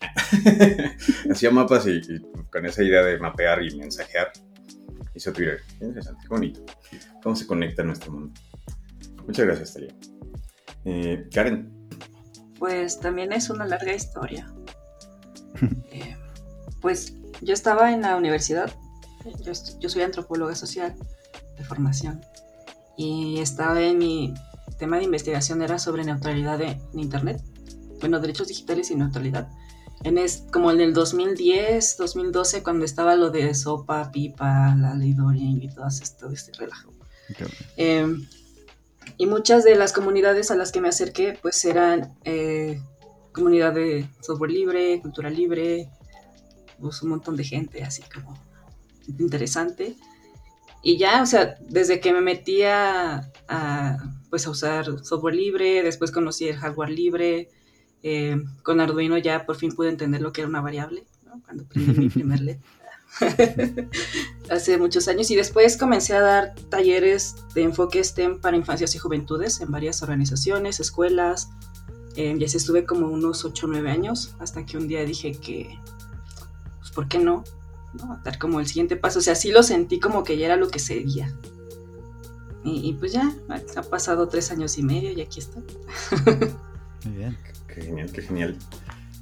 [1.30, 2.00] Hacía mapas y,
[2.50, 4.32] con esa idea de mapear y mensajear
[5.14, 5.60] hizo Twitter.
[5.80, 6.64] interesante, qué bonito.
[7.22, 8.32] Cómo se conecta nuestro mundo.
[9.24, 9.94] Muchas gracias, Talia.
[10.84, 11.70] Eh, Karen.
[12.58, 14.52] Pues también es una larga historia.
[15.92, 16.16] Eh,
[16.80, 18.72] pues yo estaba en la universidad,
[19.44, 20.94] yo, soy antropóloga social
[21.56, 22.20] de formación
[22.96, 24.34] y estaba en mi
[24.78, 27.40] tema de investigación era sobre neutralidad de, Internet,
[28.00, 29.48] bueno, derechos digitales y neutralidad.
[30.02, 35.12] En es, como en el 2010, 2012, cuando estaba lo de SOPA, PIPA, la ley
[35.12, 36.92] Dorian y todo esto, este relajo.
[37.76, 38.26] Em,
[39.16, 42.80] y muchas de las comunidades a las que me acerqué, pues eran eh,
[43.32, 45.88] comunidad de software libre, cultura libre,
[46.80, 48.38] pues un montón de gente así como
[49.18, 49.96] interesante.
[50.82, 53.98] Y ya, o sea, desde que me metía a,
[54.30, 57.48] pues a usar software libre, después conocí el hardware libre,
[58.02, 61.04] eh, con Arduino ya por fin pude entender lo que era una variable,
[61.44, 62.58] cuando aprendí mi primer LED.
[64.48, 68.98] hace muchos años y después comencé a dar talleres de enfoque STEM para infancias y
[68.98, 71.50] juventudes en varias organizaciones, escuelas,
[72.16, 75.32] eh, ya se estuve como unos 8 o 9 años, hasta que un día dije
[75.32, 75.78] que,
[76.78, 77.44] pues, ¿por qué no?
[77.94, 78.20] ¿no?
[78.24, 79.18] Dar como el siguiente paso.
[79.18, 81.34] O sea, sí lo sentí como que ya era lo que seguía.
[82.64, 85.62] Y, y pues ya, ha pasado tres años y medio y aquí estoy.
[87.04, 87.38] Muy bien.
[87.66, 88.58] Qué, genial, qué genial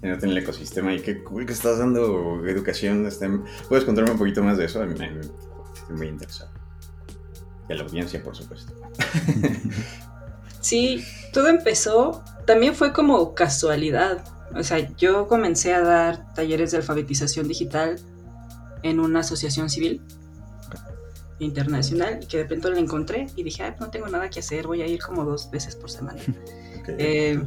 [0.02, 3.06] en el ecosistema y qué cool que estás dando educación.
[3.06, 3.28] Este,
[3.68, 4.82] ¿Puedes contarme un poquito más de eso?
[4.84, 6.50] Estoy muy interesado.
[7.68, 8.72] Y a la audiencia, por supuesto.
[10.60, 14.24] Sí, todo empezó, también fue como casualidad.
[14.54, 17.98] O sea, yo comencé a dar talleres de alfabetización digital
[18.82, 20.02] en una asociación civil
[21.38, 24.66] internacional y que de pronto la encontré y dije, Ay, no tengo nada que hacer,
[24.66, 26.20] voy a ir como dos veces por semana.
[26.98, 27.40] Eh,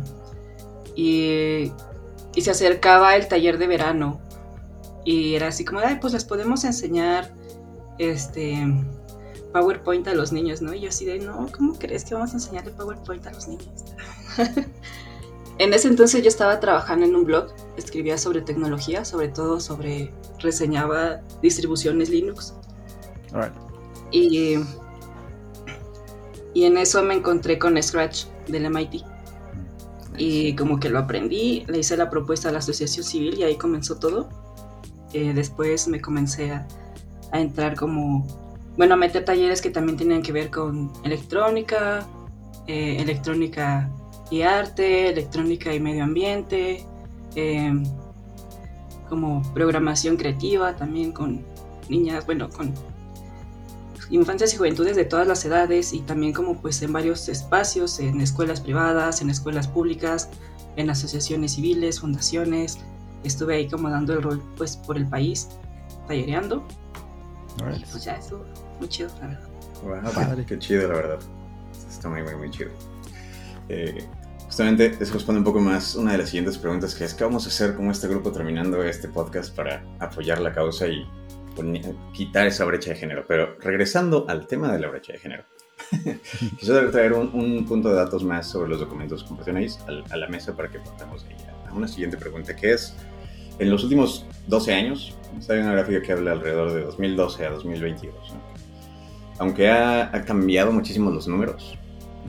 [0.96, 1.72] y,
[2.36, 4.22] y se acercaba el taller de verano
[5.04, 7.34] y era así como, Ay, pues les podemos enseñar
[7.98, 8.66] este
[9.54, 10.74] PowerPoint a los niños, ¿no?
[10.74, 13.70] Y yo así de, no, ¿cómo crees que vamos a enseñarle PowerPoint a los niños?
[15.60, 20.12] en ese entonces yo estaba trabajando en un blog, escribía sobre tecnología, sobre todo sobre,
[20.40, 22.56] reseñaba distribuciones Linux.
[23.32, 23.54] Alright.
[24.12, 24.60] Y,
[26.54, 29.04] y en eso me encontré con Scratch del MIT.
[30.18, 33.58] Y como que lo aprendí, le hice la propuesta a la asociación civil y ahí
[33.58, 34.30] comenzó todo.
[35.14, 36.68] Eh, después me comencé a,
[37.32, 38.28] a entrar como,
[38.78, 42.08] bueno, meter talleres que también tenían que ver con electrónica,
[42.68, 43.90] eh, electrónica
[44.32, 46.86] y arte, electrónica y medio ambiente,
[47.36, 47.74] eh,
[49.10, 51.46] como programación creativa también con
[51.90, 52.74] niñas, bueno, con
[54.10, 58.22] infancias y juventudes de todas las edades y también como pues en varios espacios, en
[58.22, 60.30] escuelas privadas, en escuelas públicas,
[60.76, 62.80] en asociaciones civiles, fundaciones.
[63.24, 65.50] Estuve ahí como dando el rol pues por el país,
[66.08, 66.64] tallereando.
[67.60, 67.86] Y Alright.
[67.92, 68.44] pues ya estuvo
[68.84, 69.48] muy chido, la verdad.
[69.84, 70.46] Wow, qué- Padre.
[70.46, 71.20] qué, chido, la verdad.
[71.90, 72.70] Está muy, muy, muy chido.
[73.70, 74.04] Eh,
[74.46, 77.46] justamente eso responde un poco más una de las siguientes preguntas, que es ¿qué vamos
[77.46, 81.06] a hacer como este grupo terminando este podcast para apoyar la causa y
[82.14, 83.24] quitar esa brecha de género?
[83.28, 85.44] Pero regresando al tema de la brecha de género.
[86.60, 90.18] Quisiera traer un, un punto de datos más sobre los documentos que compartieron al- a
[90.18, 92.96] la mesa para que partamos de ahí a- a una siguiente pregunta, que es,
[93.60, 95.16] en los últimos 12 años,
[95.50, 98.53] hay una gráfica que habla alrededor de 2012 a 2022, ¿no?
[99.44, 101.78] Aunque ha, ha cambiado muchísimo los números,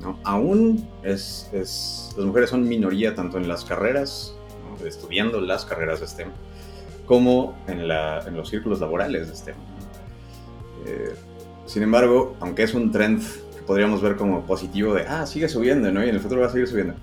[0.03, 0.19] ¿no?
[0.25, 4.35] aún es, es- las mujeres son minoría tanto en las carreras,
[4.81, 4.85] ¿no?
[4.87, 6.29] estudiando las carreras de STEM,
[7.07, 9.55] como en, la- en los círculos laborales de STEM.
[10.87, 11.15] Eh,
[11.67, 13.23] sin embargo, aunque es un trend
[13.57, 16.05] que podríamos ver como positivo de, ah, sigue subiendo, ¿no?
[16.05, 16.95] Y en el futuro va a seguir subiendo.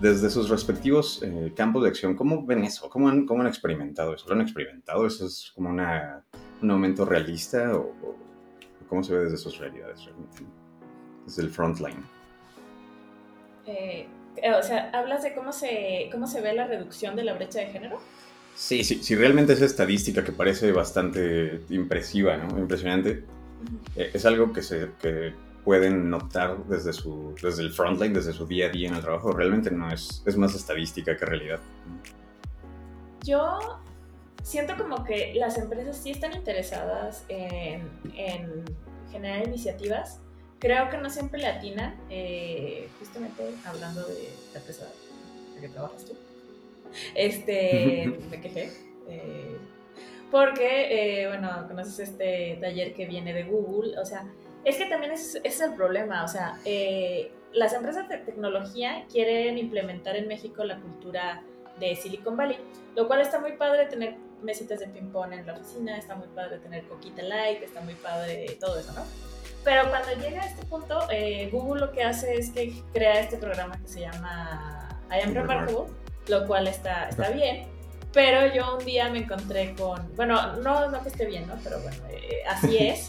[0.00, 2.88] Desde sus respectivos eh, campos de acción, ¿cómo ven eso?
[2.90, 4.24] ¿Cómo han, cómo han experimentado eso?
[4.28, 5.06] ¿Lo han experimentado?
[5.06, 6.22] ¿Eso es como una,
[6.62, 8.14] un aumento realista o, o
[8.88, 10.42] cómo se ve desde sus realidades realmente?
[11.24, 12.04] Desde el frontline.
[13.66, 14.06] Eh,
[14.58, 17.66] o sea, hablas de cómo se, cómo se ve la reducción de la brecha de
[17.66, 17.98] género.
[18.54, 22.58] Sí, sí, sí, realmente esa estadística que parece bastante impresiva, ¿no?
[22.58, 23.24] Impresionante,
[23.96, 28.46] eh, es algo que, se, que pueden notar desde, su, desde el frontline, desde su
[28.46, 29.32] día a día en el trabajo.
[29.32, 31.60] Realmente no es, es más estadística que realidad.
[33.24, 33.58] Yo
[34.46, 38.64] siento como que las empresas sí están interesadas en, en
[39.10, 40.20] generar iniciativas.
[40.60, 44.88] Creo que no siempre le atinan, eh, justamente hablando de la empresa
[45.48, 46.12] en la que trabajas tú.
[47.16, 48.70] Este, me quejé.
[49.08, 49.56] eh,
[50.30, 53.98] porque, eh, bueno, conoces este taller que viene de Google.
[53.98, 54.26] O sea,
[54.64, 56.24] es que también es, ese es el problema.
[56.24, 61.42] O sea, eh, las empresas de tecnología quieren implementar en México la cultura
[61.80, 62.58] de Silicon Valley,
[62.94, 66.58] lo cual está muy padre tener mesitas de ping-pong en la oficina, está muy padre
[66.58, 69.02] tener coquita light, está muy padre todo eso, ¿no?
[69.64, 73.36] Pero cuando llega a este punto, eh, Google lo que hace es que crea este
[73.36, 75.92] programa que se llama I Am Remarkable,
[76.28, 77.66] lo cual está, está bien.
[78.12, 81.56] Pero yo un día me encontré con, bueno, no, no que esté bien, ¿no?
[81.64, 83.08] Pero bueno, eh, así es.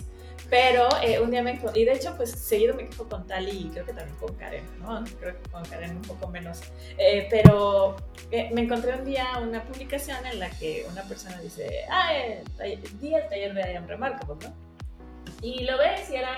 [0.49, 3.69] Pero eh, un día me y de hecho, pues seguido me quejo con Tali y
[3.69, 5.03] creo que también con Karen, ¿no?
[5.19, 6.61] Creo que con Karen un poco menos.
[6.97, 7.97] Eh, pero
[8.31, 12.11] eh, me encontré un día una publicación en la que una persona dice, ah,
[12.57, 14.53] taller- di el taller de I Am Remarkable, ¿no?
[15.41, 16.37] Y lo ves y eran,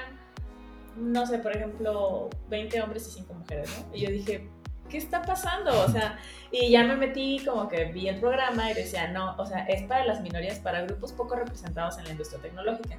[0.97, 3.95] no sé, por ejemplo, 20 hombres y 5 mujeres, ¿no?
[3.95, 4.49] Y yo dije,
[4.89, 5.71] ¿qué está pasando?
[5.83, 6.17] O sea,
[6.51, 9.83] y ya me metí como que vi el programa y decía, no, o sea, es
[9.83, 12.97] para las minorías, para grupos poco representados en la industria tecnológica.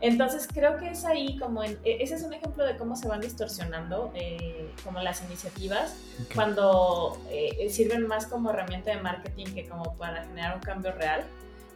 [0.00, 3.08] Entonces creo que es ahí como, en, e- ese es un ejemplo de cómo se
[3.08, 6.34] van distorsionando eh, como las iniciativas Ok.
[6.34, 11.24] cuando eh, sirven más como herramienta de marketing que como para generar un cambio real.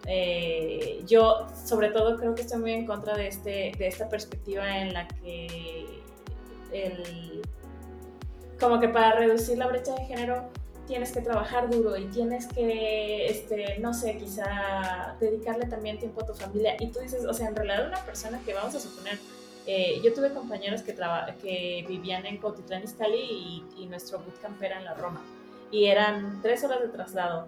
[0.07, 4.78] Eh, yo sobre todo creo que estoy muy en contra de, este, de esta perspectiva
[4.78, 5.86] en la que
[6.72, 7.42] el,
[8.59, 10.49] como que para reducir la brecha de género
[10.87, 16.26] tienes que trabajar duro y tienes que, este, no sé, quizá dedicarle también tiempo a
[16.26, 16.76] tu familia.
[16.80, 19.18] Y tú dices, o sea, en realidad una persona que vamos a suponer,
[19.66, 24.61] eh, yo tuve compañeros que, traba- que vivían en Cuautitlán Izcalli y, y nuestro bootcamp
[24.62, 25.22] era en la Roma.
[25.70, 27.47] Y eran tres horas de traslado.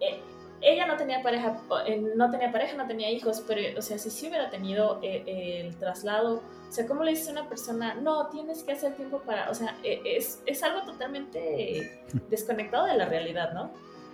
[0.00, 0.20] Eh,
[0.60, 4.10] ella no tenía pareja, eh, no tenía pareja, no tenía hijos, pero, o sea, si
[4.10, 8.28] sí hubiera tenido eh, el traslado, o sea, ¿cómo le dice a una persona, no,
[8.28, 13.52] tienes que hacer tiempo para, o sea, es, es algo totalmente desconectado de la realidad,
[13.52, 13.70] ¿no?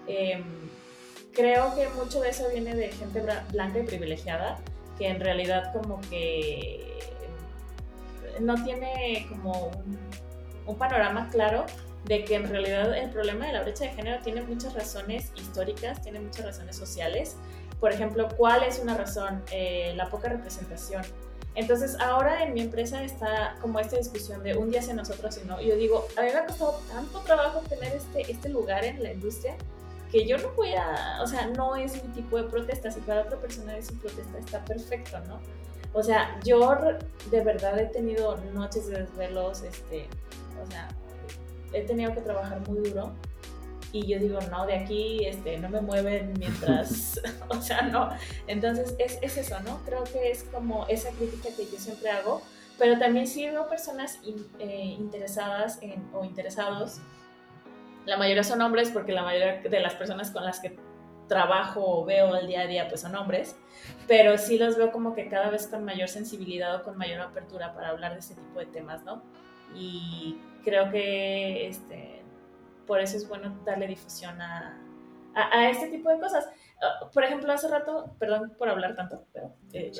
[0.06, 0.68] Em,
[1.32, 3.22] creo que mucho de eso viene de gente
[3.52, 4.58] blanca y privilegiada,
[4.98, 6.98] que en realidad como que
[8.40, 9.98] no tiene como un,
[10.66, 11.66] un panorama claro
[12.04, 16.02] de que en realidad el problema de la brecha de género tiene muchas razones históricas,
[16.02, 17.36] tiene muchas razones sociales.
[17.78, 19.42] Por ejemplo, ¿cuál es una razón?
[19.50, 21.02] Eh, la poca representación.
[21.54, 25.46] Entonces, ahora en mi empresa está como esta discusión de un día hacia nosotros y
[25.46, 25.60] no.
[25.60, 29.12] Yo digo, a mí me ha costado tanto trabajo tener este, este lugar en la
[29.12, 29.56] industria
[30.10, 32.90] que yo no voy a, o sea, no es mi tipo de protesta.
[32.90, 35.40] Si para otra persona es su protesta, está perfecto, ¿no?
[35.92, 36.78] O sea, yo
[37.30, 40.08] de verdad he tenido noches de desvelos, este,
[40.62, 40.88] o sea,
[41.72, 43.12] he tenido que trabajar muy duro
[43.92, 48.10] y yo digo, no, de aquí este, no me mueven mientras, o sea, no.
[48.46, 49.80] Entonces es, es, eso, ¿no?
[49.84, 52.42] Creo que es como esa crítica que yo siempre hago,
[52.78, 54.20] pero también sí veo personas
[54.58, 57.00] eh, interesadas en, o interesados.
[58.06, 60.78] La mayoría son hombres porque la mayoría de las personas con las que
[61.28, 63.56] trabajo o veo al día a día pues son hombres,
[64.08, 67.74] pero sí los veo como que cada vez con mayor sensibilidad o con mayor apertura
[67.74, 69.22] para hablar de este tipo de temas, ¿no?
[69.74, 72.22] Y creo que este,
[72.86, 74.80] por eso es bueno darle difusión a,
[75.34, 76.48] a, este tipo de cosas.
[76.82, 79.92] Ah, por ejemplo, hace rato, perdón por hablar tanto, pero eh,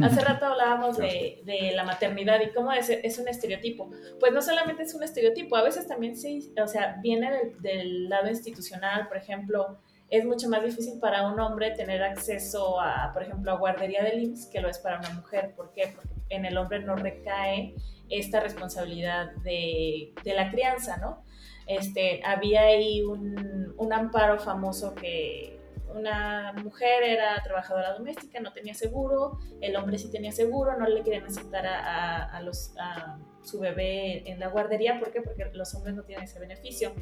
[0.00, 3.90] hace rato hablábamos de, de, la maternidad y cómo es, es, un estereotipo.
[4.18, 8.08] Pues no solamente es un estereotipo, a veces también sí, o sea, viene del, del
[8.08, 13.22] lado institucional, por ejemplo, es mucho más difícil para un hombre tener acceso a, por
[13.22, 15.54] ejemplo, a guardería del IMSS que lo es para una mujer.
[15.54, 15.92] ¿Por qué?
[15.94, 17.74] Porque en el hombre no recae
[18.10, 21.24] esta responsabilidad de, la crianza, ¿no?
[21.66, 25.60] Este, había ahí un, amparo famoso que
[25.94, 31.02] una mujer era trabajadora doméstica, no tenía seguro, el hombre sí tenía seguro, no le
[31.02, 32.72] querían aceptar a, los,
[33.42, 35.22] su bebé en la guardería, ¿por qué?
[35.22, 36.92] Porque los hombres no tienen ese beneficio.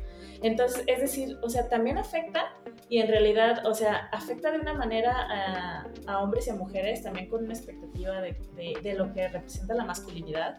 [0.42, 2.54] Entonces, es decir, o sea, también afecta
[2.88, 7.28] y en realidad, o sea, afecta de una manera a, hombres y a mujeres, también
[7.28, 10.56] con una expectativa de lo que representa la masculinidad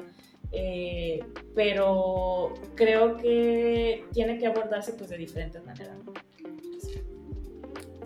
[0.51, 1.19] eh,
[1.55, 5.97] pero creo que tiene que abordarse pues de diferentes maneras.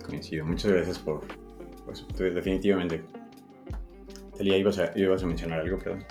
[0.06, 1.22] Coincido, muchas gracias por
[1.86, 3.04] pues, definitivamente.
[4.38, 6.04] Telia, ibas a, ibas a mencionar algo, perdón.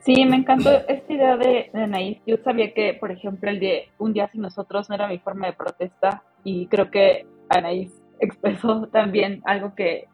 [0.00, 2.18] Sí, me encantó esta idea de, de Anaís.
[2.26, 5.46] Yo sabía que, por ejemplo, el de un día sin nosotros no era mi forma
[5.46, 10.08] de protesta y creo que Anaís expresó también algo que,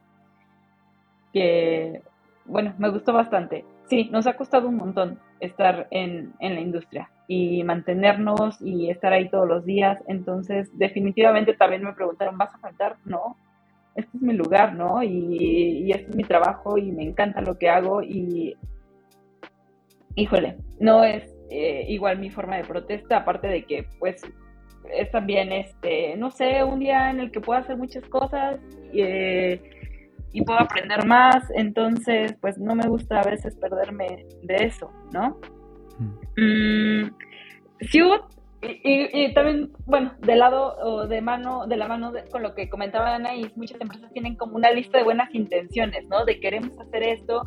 [1.32, 2.03] que,
[2.45, 3.64] bueno, me gustó bastante.
[3.89, 9.12] Sí, nos ha costado un montón estar en, en, la industria y mantenernos y estar
[9.12, 9.99] ahí todos los días.
[10.09, 12.97] Entonces, definitivamente también me preguntaron, ¿vas a faltar?
[13.05, 13.37] No,
[13.95, 15.03] este es mi lugar, ¿no?
[15.03, 18.57] Y, y este es mi trabajo y me encanta lo que hago y,
[20.16, 24.20] híjole, no es eh, igual mi forma de protesta, aparte de que, pues,
[24.93, 28.59] es también, este, no sé, un día en el que puedo hacer muchas cosas.
[28.93, 29.61] Eh,
[30.33, 35.39] y puedo aprender más, entonces pues no me gusta a veces perderme de eso, ¿no?
[36.37, 37.11] Mm,
[37.81, 38.01] sí
[38.62, 43.14] y, también, bueno, de lado o de mano, de la mano con lo que comentaba
[43.14, 46.24] Ana, y muchas empresas tienen como una lista de buenas intenciones, ¿no?
[46.24, 47.43] De queremos hacer esto.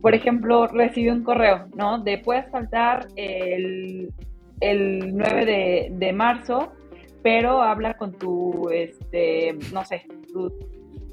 [0.00, 1.98] Por ejemplo, recibí un correo, ¿no?
[1.98, 4.12] De puedes faltar el,
[4.60, 6.72] el 9 de, de marzo,
[7.22, 10.52] pero habla con tu, este, no sé, tu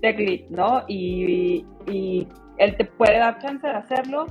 [0.02, 0.84] tech lead, ¿no?
[0.88, 2.28] Y, y,
[2.58, 4.28] él te puede dar chance de hacerlo,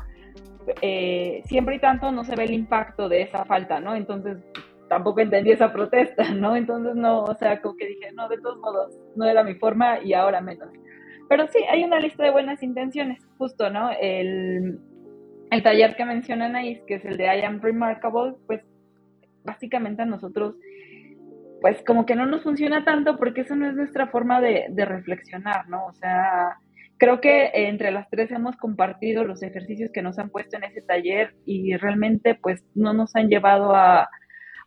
[0.82, 3.94] eh, siempre y tanto no se ve el impacto de esa falta, ¿no?
[3.96, 4.38] Entonces
[4.88, 6.54] tampoco entendí esa protesta, ¿no?
[6.54, 10.00] Entonces no, o sea, como que dije, no, de todos modos, no era mi forma
[10.00, 10.68] y ahora menos.
[11.28, 13.90] Pero sí, hay una lista de buenas intenciones, justo, ¿no?
[14.00, 14.78] El,
[15.50, 18.62] el taller que menciona Anaís, que es el de I Am Remarkable, pues
[19.44, 20.56] básicamente a nosotros
[21.60, 25.68] pues como que no nos funciona tanto porque eso no es nuestra forma de, reflexionar,
[25.68, 25.86] ¿no?
[25.86, 26.58] O sea,
[26.96, 30.82] creo que entre las tres hemos compartido los ejercicios que nos han puesto en ese
[30.82, 34.08] taller y realmente pues no nos han llevado a,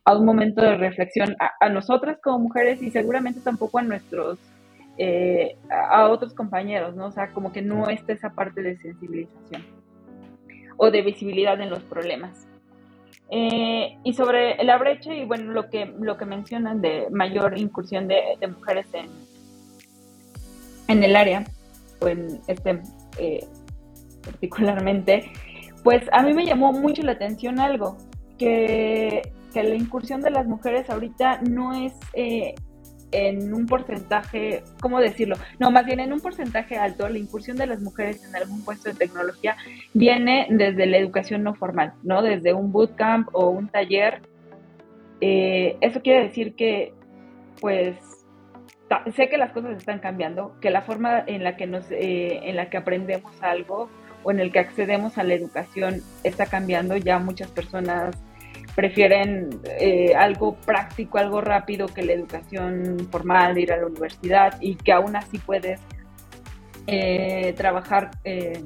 [0.06, 4.38] un momento de reflexión a, nosotras como mujeres y seguramente tampoco a nuestros,
[4.98, 7.08] eh, a otros compañeros, ¿no?
[7.08, 9.64] O sea, como que no está esa parte de sensibilización
[10.78, 12.48] o de visibilidad en los problemas.
[13.36, 18.08] Eh, y sobre la brecha y bueno, lo que, lo que mencionan de mayor incursión
[18.08, 19.10] de, mujeres en,
[20.88, 21.44] en el área,
[22.00, 22.80] o en este
[23.18, 23.44] eh,
[24.24, 25.32] particularmente,
[25.84, 27.98] pues a mí me llamó mucho la atención algo,
[28.38, 32.54] que, que la incursión de las mujeres ahorita no es, eh,
[33.14, 35.36] en un porcentaje, ¿cómo decirlo?
[35.60, 38.90] No, más bien en un porcentaje alto, la incursión de las mujeres en algún puesto
[38.90, 39.56] de tecnología
[39.94, 42.22] viene desde la educación no formal, ¿no?
[42.22, 44.22] Desde un bootcamp o un taller.
[45.22, 46.94] Eh, eso quiere decir que,
[47.62, 47.96] pues,
[49.16, 52.56] sé que las cosas están cambiando, que la forma en la que nos, eh, en
[52.56, 53.90] la que aprendemos algo
[54.24, 56.98] o en el que accedemos a la educación está cambiando.
[56.98, 58.16] Ya muchas personas
[58.76, 59.50] prefieren
[59.80, 64.92] eh, algo práctico, algo rápido que la educación formal, ir a la universidad y que
[64.92, 65.80] aún así puedes
[66.88, 68.12] eh, trabajar,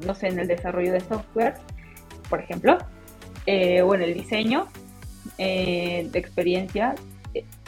[0.05, 1.55] no sé, en el desarrollo de software,
[2.29, 2.77] por ejemplo,
[3.45, 4.67] o en el diseño
[5.37, 6.95] de experiencias,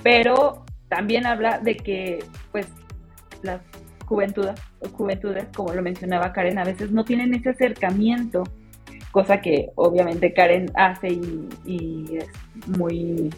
[0.02, 2.68] pero también habla de que pues
[3.44, 3.62] las
[4.10, 4.60] juventudes,
[4.92, 8.44] juventudes, como lo mencionaba Karen, a veces no tienen ese acercamiento,
[9.12, 11.10] cosa que obviamente Karen hace
[11.66, 12.28] y, es
[12.68, 13.30] muy,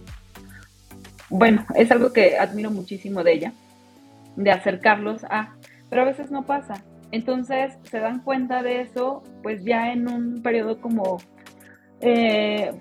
[1.29, 3.53] bueno, es algo que admiro muchísimo de ella,
[4.35, 5.55] de acercarlos a,
[5.89, 6.83] pero a veces no pasa.
[7.11, 11.19] Entonces se dan cuenta de eso, pues ya en un periodo como
[11.99, 12.71] eh,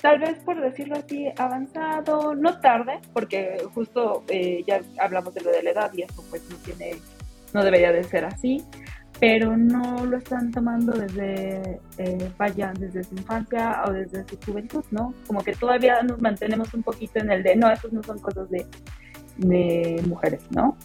[0.00, 5.50] tal vez por decirlo así, avanzado, no tarde, porque justo eh, ya hablamos de lo
[5.50, 6.96] de la edad y eso pues no tiene,
[7.52, 8.64] no debería de ser así,
[9.20, 14.84] pero no lo están tomando desde, eh, vaya, desde su infancia o desde su juventud,
[14.90, 15.12] ¿no?
[15.26, 18.48] Como que todavía nos mantenemos un poquito en el de, no, estos no son cosas
[18.50, 18.64] de,
[19.38, 20.76] de mujeres, ¿no?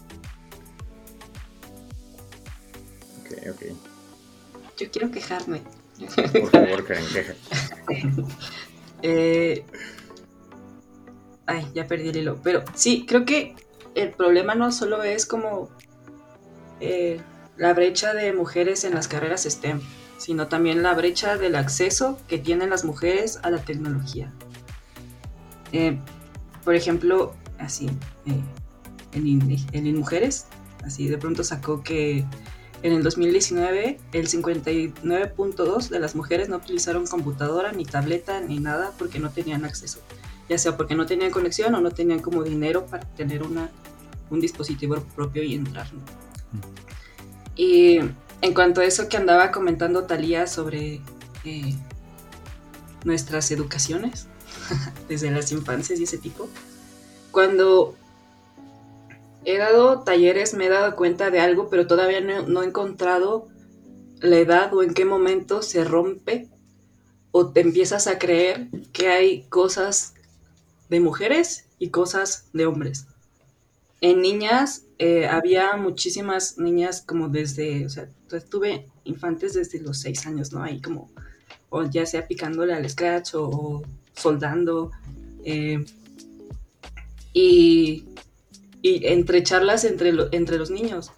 [3.21, 3.61] Ok, ok.
[4.79, 5.61] Yo quiero quejarme.
[6.15, 7.33] Por favor, Karen, queja.
[9.05, 9.65] Eh,
[11.45, 12.39] ay, ya perdí el hilo.
[12.41, 13.53] Pero sí, creo que
[13.95, 15.69] el problema no solo es como
[16.79, 17.19] eh,
[17.57, 19.81] la brecha de mujeres en las carreras STEM,
[20.17, 24.31] sino también la brecha del acceso que tienen las mujeres a la tecnología.
[25.71, 25.99] Eh,
[26.63, 27.89] por ejemplo, así,
[28.25, 30.45] en, en Mujeres,
[30.83, 32.25] así de pronto sacó que
[32.83, 38.91] en el 2019, el 59.2 de las mujeres no utilizaron computadora, ni tableta, ni nada
[38.99, 39.99] porque no tenían acceso.
[40.49, 43.71] Ya sea porque no tenían conexión o no tenían como dinero para tener una,
[44.29, 45.87] un dispositivo propio y entrar.
[47.55, 47.99] Y
[48.41, 51.01] en cuanto a eso que andaba comentando Talía sobre
[51.45, 51.75] eh,
[53.03, 54.27] nuestras educaciones,
[55.07, 56.49] desde las infancias y ese tipo,
[57.31, 57.95] cuando
[59.45, 63.47] he dado talleres, me he dado cuenta de algo, pero todavía no, he encontrado
[64.19, 66.47] la edad o en qué momento se rompe
[67.31, 70.13] o te empiezas a creer que hay cosas
[70.89, 73.07] de mujeres y cosas de hombres.
[74.01, 78.09] En niñas eh, había muchísimas niñas como desde, o sea,
[78.49, 80.63] tuve infantes desde los seis años, ¿no?
[80.63, 81.09] Ahí como,
[81.69, 83.83] o ya sea picándole al scratch o,
[84.13, 84.91] soldando.
[85.43, 85.83] Eh,
[87.33, 88.05] y
[88.83, 91.11] y entre charlas entre, entre los niños.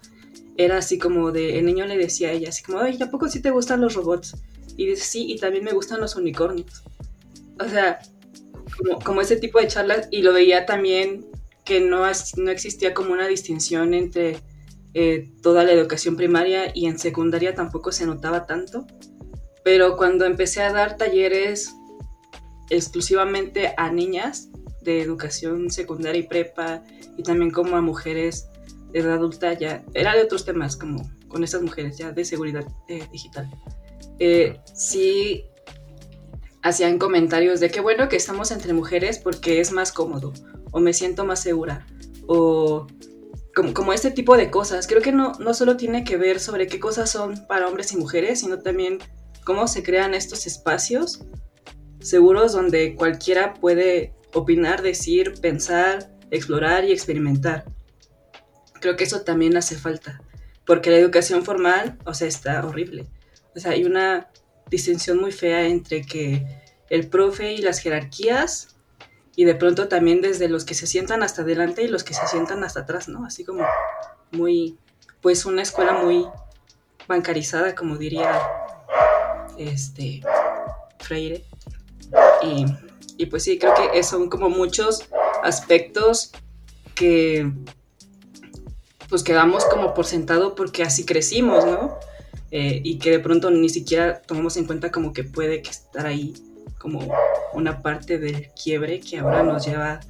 [0.56, 3.28] Era así como de, el niño le decía a ella, así como, ay, ¿a poco
[3.28, 4.36] sí te gustan los robots?
[4.78, 6.84] Y dice, sí, y también me gustan los unicornios.
[7.60, 7.98] O sea,
[9.04, 11.26] como, ese tipo de charlas, y lo veía también
[11.66, 12.04] que no,
[12.36, 14.38] no existía como una distinción entre
[14.94, 18.86] eh, toda la educación primaria y en secundaria tampoco se notaba tanto.
[19.62, 21.74] Pero cuando empecé a dar talleres
[22.70, 24.48] exclusivamente a niñas
[24.80, 26.82] de educación secundaria y prepa
[27.18, 28.48] y también como a mujeres
[28.92, 32.64] de edad adulta ya, era de otros temas como con esas mujeres ya de seguridad
[32.88, 33.50] eh, digital.
[34.20, 35.44] Eh, sí
[36.62, 40.32] hacían comentarios de que bueno que estamos entre mujeres porque es más cómodo
[40.76, 41.86] o me siento más segura
[42.26, 42.86] o
[43.54, 44.86] como, como, este tipo de cosas.
[44.86, 47.96] Creo que no, no solo tiene que ver sobre qué cosas son para hombres y
[47.96, 48.98] mujeres, sino también
[49.42, 51.24] cómo se crean estos espacios
[51.98, 57.64] seguros donde cualquiera puede opinar, decir, pensar, explorar y experimentar.
[58.78, 60.20] Creo que eso también hace falta,
[60.66, 63.06] porque la educación formal, o sea, está horrible.
[63.54, 64.28] O sea, hay una
[64.68, 66.46] distinción muy fea entre que
[66.90, 68.75] el profe y las jerarquías,
[69.36, 72.26] y de pronto también desde los que se sientan hasta adelante y los que se
[72.26, 73.26] sientan hasta atrás, ¿no?
[73.26, 73.64] Así como
[74.32, 74.78] muy,
[75.20, 76.26] pues una escuela muy
[77.06, 78.40] bancarizada, como diría
[79.58, 80.22] este
[80.98, 81.44] Freire.
[82.42, 82.64] Y,
[83.18, 85.06] y pues sí, creo que son como muchos
[85.42, 86.32] aspectos
[86.94, 87.52] que
[89.08, 91.98] pues quedamos como por sentado porque así crecimos, ¿no?
[92.50, 96.06] Eh, y que de pronto ni siquiera tomamos en cuenta como que puede que estar
[96.06, 96.34] ahí
[96.78, 97.00] como
[97.54, 100.00] una parte del quiebre que ahora nos lleva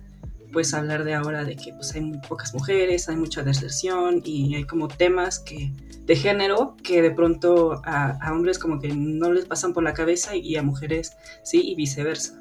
[0.53, 4.23] pues a hablar de ahora de que pues hay muy pocas mujeres, hay mucha deserción
[4.25, 5.73] y hay como temas que
[6.05, 9.93] de género que de pronto a, a hombres como que no les pasan por la
[9.93, 12.41] cabeza y a mujeres sí y viceversa.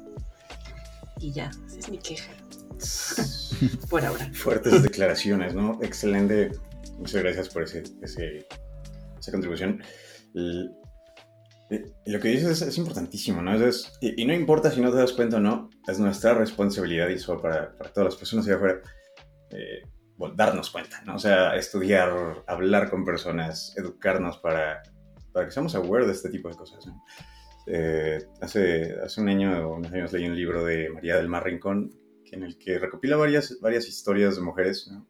[1.20, 2.30] Y ya, esa es mi queja.
[3.90, 4.30] por ahora.
[4.34, 5.78] Fuertes declaraciones, ¿no?
[5.82, 6.52] Excelente.
[6.98, 8.46] Muchas gracias por ese, ese-
[9.18, 9.82] esa contribución.
[12.06, 13.54] Lo que dices es, es importantísimo, ¿no?
[13.54, 17.08] Es- y, y no importa si no te das cuenta o no, es nuestra responsabilidad
[17.08, 18.80] y eso para, para todas las personas allá afuera,
[19.50, 19.82] eh,
[20.16, 21.16] bueno, darnos cuenta, ¿no?
[21.16, 24.82] O sea, estudiar, hablar con personas, educarnos para,
[25.32, 27.02] para que seamos aware de este tipo de cosas, ¿no?
[27.66, 31.44] Eh, hace, hace un año o unos años leí un libro de María del Mar
[31.44, 31.90] Rincón
[32.30, 35.06] en el que recopila varias, varias historias de mujeres, ¿no?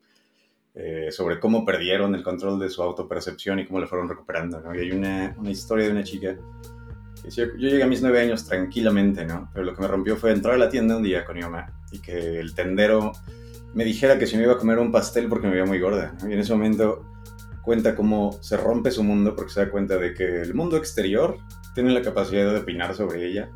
[0.79, 4.75] Eh, sobre cómo perdieron el control de su autopercepción y cómo lo fueron recuperando, ¿no?
[4.75, 8.21] Y hay una, una historia de una chica que decía, yo llegué a mis nueve
[8.21, 9.49] años tranquilamente, ¿no?
[9.55, 11.73] Pero lo que me rompió fue entrar a la tienda un día con mi mamá
[11.91, 13.13] y que el tendero
[13.73, 16.15] me dijera que si me iba a comer un pastel porque me veía muy gorda,
[16.21, 16.29] ¿no?
[16.29, 17.07] Y en ese momento
[17.63, 21.39] cuenta cómo se rompe su mundo porque se da cuenta de que el mundo exterior
[21.75, 23.49] tiene la capacidad de opinar sobre ella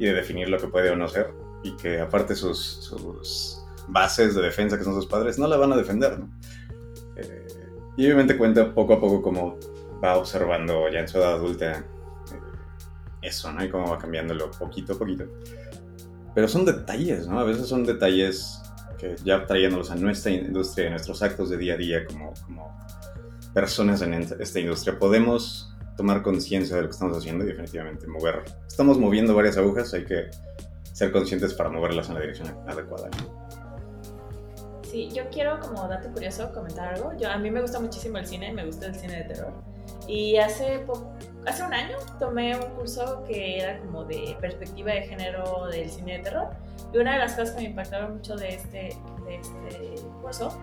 [0.00, 3.55] y de definir lo que puede o no ser y que aparte sus, sus
[3.88, 6.30] bases de defensa que son sus padres no la van a defender, ¿no?
[7.16, 7.46] Eh,
[7.96, 9.58] y obviamente cuenta poco a poco cómo
[10.02, 11.84] va observando ya en su edad adulta eh,
[13.22, 13.64] eso, ¿no?
[13.64, 15.24] Y cómo va cambiándolo poquito a poquito.
[16.34, 17.40] Pero son detalles, ¿no?
[17.40, 18.60] A veces son detalles
[18.98, 22.86] que ya trayéndolos a nuestra industria, a nuestros actos de día a día como, como
[23.54, 28.44] personas en esta industria, podemos tomar conciencia de lo que estamos haciendo y definitivamente mover.
[28.66, 30.30] Estamos moviendo varias agujas, hay que
[30.92, 33.08] ser conscientes para moverlas en la dirección adecuada.
[33.08, 33.45] ¿no?
[34.90, 37.12] Sí, yo quiero como dato curioso comentar algo.
[37.16, 39.52] Yo, a mí me gusta muchísimo el cine, me gusta el cine de terror.
[40.06, 40.86] Y hace,
[41.46, 46.18] hace un año tomé un curso que era como de perspectiva de género del cine
[46.18, 46.50] de terror.
[46.92, 50.56] Y una de las cosas que me impactaron mucho de este, de este curso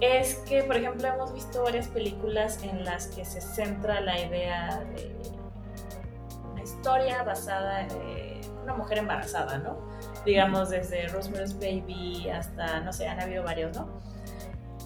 [0.00, 4.82] es que, por ejemplo, hemos visto varias películas en las que se centra la idea
[4.94, 5.16] de
[6.52, 9.78] una historia basada en una mujer embarazada, ¿no?
[10.26, 13.88] Digamos, desde Rosemary's Baby hasta, no sé, han habido varios, ¿no?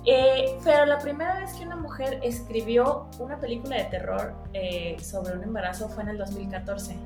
[0.06, 5.34] Eh, pero la primera vez que una mujer escribió una película de terror eh, sobre
[5.34, 6.96] un embarazo fue en el 2014.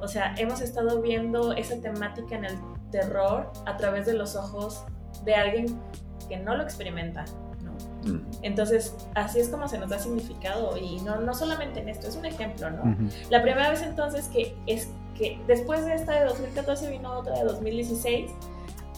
[0.00, 2.58] O sea, hemos estado viendo esa temática en el
[2.90, 4.84] terror a través de los ojos
[5.24, 5.80] de alguien
[6.28, 7.24] que no lo experimenta,
[7.62, 8.20] ¿no?
[8.42, 12.16] Entonces, así es como se nos da significado y no, no solamente en esto, es
[12.16, 12.96] un ejemplo, ¿no?
[13.30, 17.44] La primera vez entonces que es que después de esta de 2014 vino otra de
[17.44, 18.30] 2016,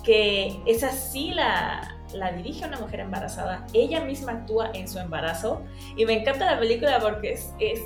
[0.05, 5.63] que esa sí la, la dirige una mujer embarazada, ella misma actúa en su embarazo
[5.97, 7.81] y me encanta la película porque es, es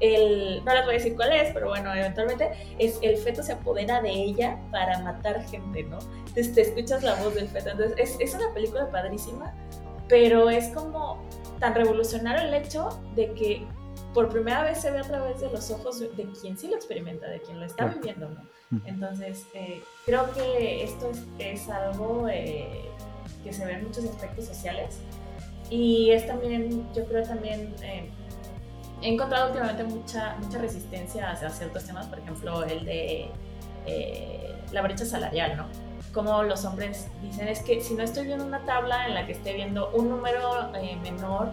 [0.00, 3.52] el, no les voy a decir cuál es, pero bueno, eventualmente es el feto se
[3.52, 5.98] apodera de ella para matar gente, ¿no?
[6.18, 9.54] Entonces te escuchas la voz del feto, entonces es, es una película padrísima,
[10.08, 11.22] pero es como
[11.60, 13.66] tan revolucionario el hecho de que
[14.14, 16.76] por primera vez se ve a través de los ojos de, de quien sí lo
[16.76, 18.42] experimenta, de quien lo está viviendo, ¿no?
[18.84, 22.82] Entonces, eh, creo que esto es, es algo eh,
[23.42, 24.98] que se ve en muchos aspectos sociales
[25.70, 28.10] y es también, yo creo también, eh,
[29.02, 33.30] he encontrado últimamente mucha, mucha resistencia hacia ciertos temas, por ejemplo, el de
[33.86, 35.66] eh, la brecha salarial, ¿no?
[36.12, 39.32] Como los hombres dicen, es que si no estoy viendo una tabla en la que
[39.32, 41.52] esté viendo un número eh, menor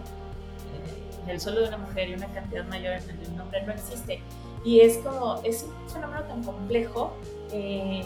[1.26, 4.20] del sueldo de una mujer y una cantidad mayor en el hombre, no existe.
[4.64, 7.16] Y es como, es un fenómeno tan complejo
[7.52, 8.02] eh,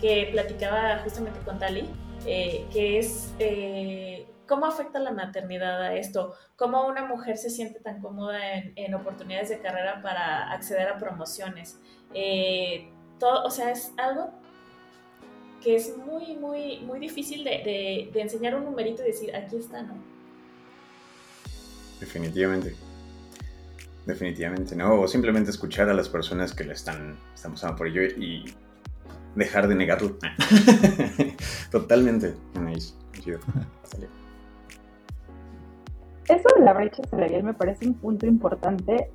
[0.00, 1.88] que platicaba justamente con Tali,
[2.26, 7.80] eh, que es eh, cómo afecta la maternidad a esto, cómo una mujer se siente
[7.80, 11.80] tan cómoda en, en oportunidades de carrera para acceder a promociones.
[12.14, 14.30] Eh, todo, o sea, es algo
[15.62, 19.56] que es muy, muy, muy difícil de, de- de enseñar un numerito y decir, aquí
[19.56, 19.94] está, ¿no?
[22.00, 22.74] Definitivamente.
[24.06, 25.00] Definitivamente, ¿no?
[25.00, 28.44] O simplemente escuchar a las personas que le están, están pasando por ello y
[29.34, 30.16] dejar de negarlo.
[31.70, 32.34] Totalmente.
[33.20, 33.40] Chido.
[33.84, 34.08] Sale.
[36.28, 39.10] Eso de la brecha salarial me parece un punto importante,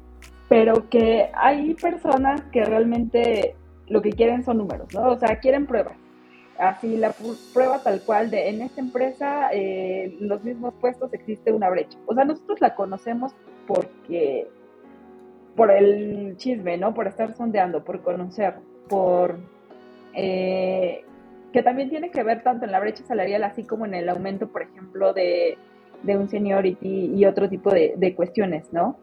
[0.48, 3.56] pero que hay personas que realmente
[3.88, 5.12] lo que quieren son números, ¿no?
[5.12, 5.98] O sea, quieren pruebas.
[6.62, 7.12] Así la
[7.54, 11.98] prueba tal cual de en esta empresa, eh, los mismos puestos existe una brecha.
[12.06, 13.34] O sea, nosotros la conocemos
[13.66, 14.48] porque,
[15.56, 16.94] por el chisme, ¿no?
[16.94, 18.54] Por estar sondeando, por conocer,
[18.88, 19.38] por...
[20.14, 21.04] eh,
[21.52, 24.48] que también tiene que ver tanto en la brecha salarial así como en el aumento,
[24.48, 25.58] por ejemplo, de,
[26.04, 28.98] de un seniority y otro tipo de, de cuestiones, ¿no?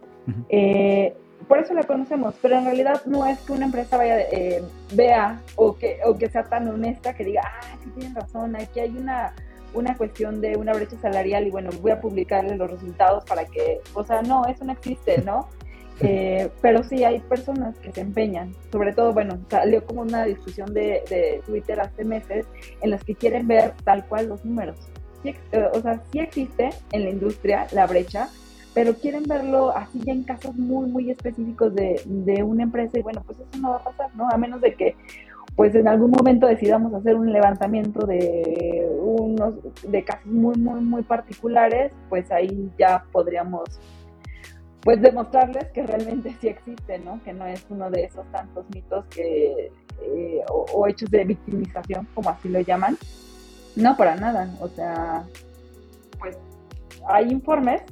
[0.49, 1.15] Eh,
[1.47, 4.63] por eso la conocemos, pero en realidad no es que una empresa vaya, eh,
[4.93, 8.81] vea o que, o que sea tan honesta que diga, ah, sí tienen razón, aquí
[8.81, 9.33] hay una,
[9.75, 13.81] una cuestión de una brecha salarial y bueno, voy a publicarle los resultados para que,
[13.95, 15.49] o sea, no, eso no existe, ¿no?
[16.01, 20.73] Eh, pero sí hay personas que se empeñan, sobre todo, bueno, salió como una discusión
[20.73, 22.47] de, de Twitter hace meses
[22.83, 24.77] en las que quieren ver tal cual los números.
[25.25, 28.29] Sí, eh, o sea, sí existe en la industria la brecha,
[28.79, 33.03] pero quieren verlo así ya en casos muy, muy específicos de, de una empresa y
[33.03, 34.29] bueno, pues eso no va a pasar, ¿no?
[34.31, 34.95] A menos de que
[35.57, 41.03] pues en algún momento decidamos hacer un levantamiento de unos de casos muy muy muy
[41.03, 43.65] particulares, pues ahí ya podríamos
[44.83, 47.21] pues demostrarles que realmente sí existe, ¿no?
[47.25, 49.73] Que no es uno de esos tantos mitos que
[50.03, 52.97] eh, o, hechos de victimización, como así lo llaman.
[53.75, 54.55] No, para nada.
[54.61, 55.25] O sea,
[56.21, 56.39] pues
[57.09, 57.83] hay informes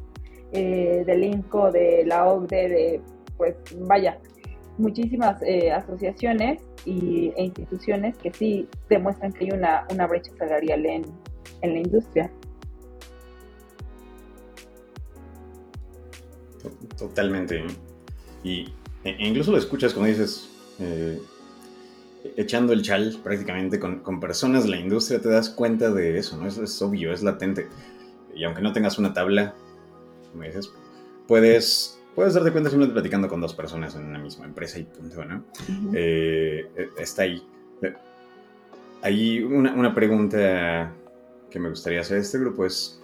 [0.56, 3.00] eh, del INCO, de la OCDE, de,
[3.36, 4.18] pues vaya,
[4.78, 10.86] muchísimas eh, asociaciones y, e instituciones que sí demuestran que hay una, una brecha salarial
[10.86, 11.04] en,
[11.60, 12.30] en la industria.
[16.96, 17.64] Totalmente.
[18.42, 18.72] Y
[19.04, 20.48] e, incluso lo escuchas como dices,
[20.80, 21.20] eh,
[22.36, 26.38] echando el chal prácticamente con, con, personas de la industria, te das cuenta de eso,
[26.38, 26.46] ¿no?
[26.48, 27.68] Es obvio, es latente.
[28.34, 29.54] Y aunque no tengas una tabla,
[30.36, 30.70] como dices,
[31.26, 35.24] puedes puedes darte cuenta simplemente platicando con dos personas en una misma empresa y punto,
[35.24, 35.44] ¿no?
[35.94, 37.46] Eh, eh, está ahí.
[39.02, 40.92] Hay una, una, pregunta
[41.50, 42.98] que me gustaría hacer a este grupo es,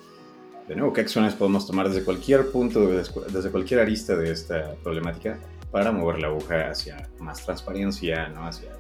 [0.67, 5.39] de nuevo, ¿qué acciones podemos tomar desde cualquier punto, desde cualquier arista de esta problemática
[5.71, 8.47] para mover la aguja hacia más transparencia, ¿no?
[8.47, 8.73] hacia,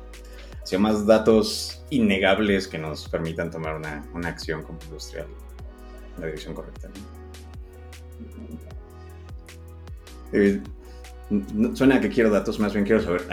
[0.63, 5.27] hacia más datos innegables que nos permitan tomar una, una acción como industrial
[6.17, 6.89] en la dirección correcta?
[10.33, 10.61] Eh,
[11.75, 13.23] suena que quiero datos, más bien quiero saber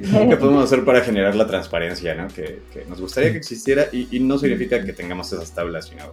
[0.00, 2.28] qué podemos hacer para generar la transparencia, ¿no?
[2.28, 6.12] Que, nos gustaría que existiera y, no significa que tengamos esas tablas, sino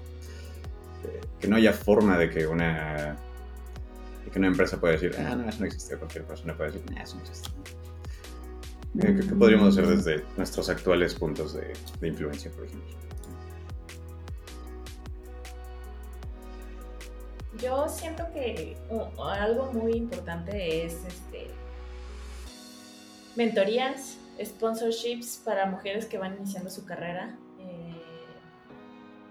[1.39, 3.17] que, no haya forma de que una
[4.31, 7.01] que una empresa pueda decir, ah, no, eso no existe, cualquier persona puede decir, ah,
[7.01, 7.49] eso no existe.
[9.01, 13.08] ¿Qué, podríamos hacer desde nuestros actuales puntos de, de influencia, por ejemplo?
[17.57, 18.77] Yo siento que
[19.17, 21.47] algo muy importante es este
[23.35, 27.37] mentorías, sponsorships para mujeres que van iniciando su carrera.
[27.59, 28.01] Eh,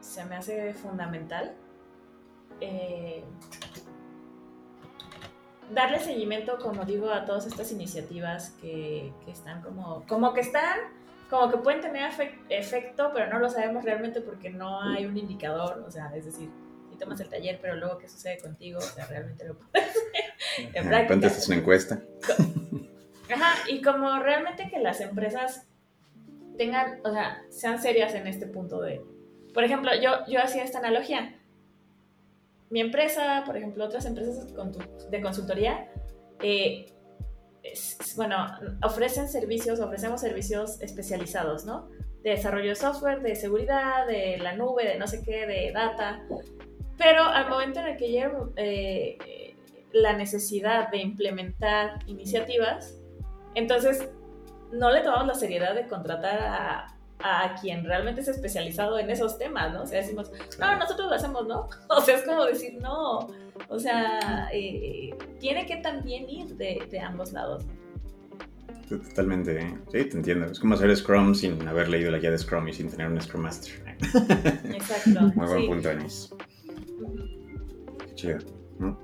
[0.00, 1.54] se me hace fundamental.
[2.60, 3.22] Eh,
[5.72, 10.78] darle seguimiento, como digo, a todas estas iniciativas que, que, están como, como que están,
[11.28, 12.10] como que pueden tener
[12.48, 16.50] efecto, pero no lo sabemos realmente porque no hay un indicador, o sea, es decir,
[16.98, 20.88] tomas el taller, pero luego qué sucede contigo, o sea, realmente lo puedes hacer en
[20.88, 21.26] práctica.
[21.26, 22.02] es una encuesta.
[23.30, 25.66] Ajá, y como realmente que las empresas
[26.56, 29.02] tengan, o sea, sean serias en este punto de,
[29.54, 31.34] por ejemplo, yo, yo hacía esta analogía.
[32.70, 34.46] Mi empresa, por ejemplo, otras empresas
[35.10, 35.88] de consultoría,
[36.42, 36.92] eh,
[38.16, 38.46] bueno,
[38.82, 41.88] ofrecen servicios, ofrecemos servicios especializados, ¿no?
[42.22, 46.22] De desarrollo de software, de seguridad, de la nube, de no sé qué, de data.
[46.98, 49.56] Pero al momento en el que llega eh,
[49.92, 52.98] la necesidad de implementar iniciativas,
[53.54, 54.08] entonces
[54.72, 56.94] no le tomamos la seriedad de contratar a,
[57.60, 59.82] quien realmente es especializado en esos temas, ¿no?
[59.82, 60.30] O sea, decimos,
[60.60, 61.68] no, nosotros lo hacemos, ¿no?
[61.88, 63.28] O sea, es como decir, no,
[63.68, 67.64] o sea, eh, tiene que también ir de, ambos lados.
[68.88, 69.78] Totalmente, ¿eh?
[69.90, 70.46] sí, te entiendo.
[70.46, 73.20] Es como hacer Scrum sin haber leído la guía de Scrum y sin tener un
[73.20, 73.96] Scrum Master.
[74.72, 75.20] Exacto.
[75.34, 76.30] Muy buen punto, Anis.
[78.14, 78.38] Chido,
[78.78, 78.98] ¿no?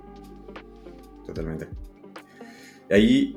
[1.26, 1.68] Totalmente.
[2.90, 3.34] Ahí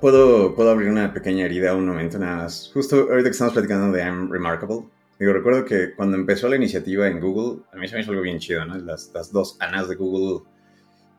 [0.00, 2.70] puedo, puedo abrir una pequeña herida un momento nada más.
[2.72, 4.84] Justo ahorita que estamos platicando de I'm Remarkable.
[5.18, 8.22] Digo, recuerdo que cuando empezó la iniciativa en Google, a mí se me hizo algo
[8.22, 8.76] bien chido, ¿no?
[8.78, 10.44] Las, las dos Anas de Google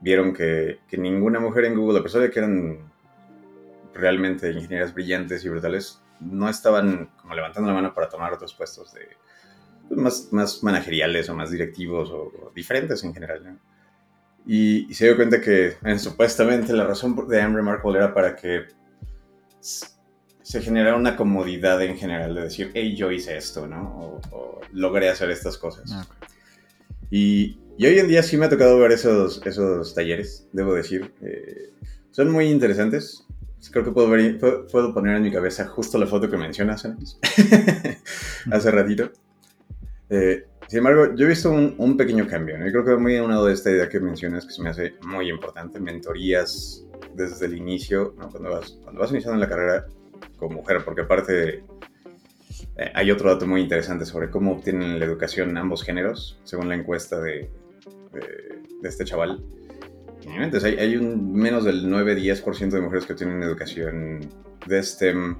[0.00, 2.78] vieron que, que, ninguna mujer en Google, a pesar de que eran
[3.92, 8.94] realmente ingenieras brillantes y brutales, no estaban como levantando la mano para tomar otros puestos
[8.94, 9.00] de,
[9.90, 13.58] más, más manageriales o más directivos o, diferentes en general.
[14.46, 18.66] Y, se dio cuenta que supuestamente la razón de I'm Remarkable era para que
[19.60, 24.20] se generara una comodidad en general de decir, hey, yo hice esto, ¿no?
[24.32, 25.90] O, logré hacer estas cosas.
[25.92, 26.06] Ah,
[27.10, 31.12] y, y, hoy en día sí me ha tocado ver esos, esos talleres, debo decir.
[31.22, 31.72] Eh,
[32.10, 33.26] son muy interesantes.
[33.70, 36.84] Creo que puedo, ver, puedo, poner en mi cabeza justo la foto que mencionas
[38.50, 39.12] hace ratito.
[40.10, 42.58] Eh, sin embargo, yo he visto un, pequeño cambio.
[42.58, 42.66] ¿no?
[42.66, 45.28] Yo creo que muy unado de esta idea que mencionas que se me hace muy
[45.28, 46.84] importante, mentorías
[47.14, 49.86] desde el inicio, cuando, vas, cuando vas iniciando la carrera
[50.36, 51.64] como mujer, porque aparte
[52.76, 56.76] eh, hay otro dato muy interesante sobre cómo obtienen la educación ambos géneros, según la
[56.76, 57.50] encuesta de,
[58.12, 59.42] de, este chaval.
[60.22, 64.20] Entonces hay, hay un menos del 9-10% de mujeres que tienen educación
[64.66, 65.36] de STEM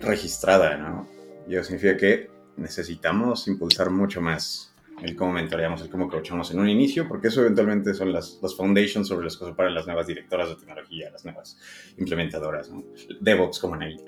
[0.00, 1.06] registrada, ¿no?
[1.46, 6.60] Y eso significa que necesitamos impulsar mucho más el cómo mentoreamos, el cómo coachamos en
[6.60, 10.06] un inicio, porque eso eventualmente son las, las foundations sobre las cosas para las nuevas
[10.06, 11.58] directoras de tecnología, las nuevas
[11.98, 12.84] implementadoras, ¿no?
[13.20, 14.00] DevOps como Nice.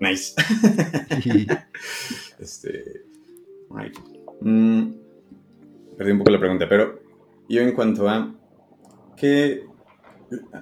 [0.00, 0.34] nice.
[2.38, 3.04] este,
[4.40, 4.90] mm,
[5.96, 7.00] perdí un poco la pregunta, pero
[7.48, 8.34] yo en cuanto a
[9.16, 9.64] que,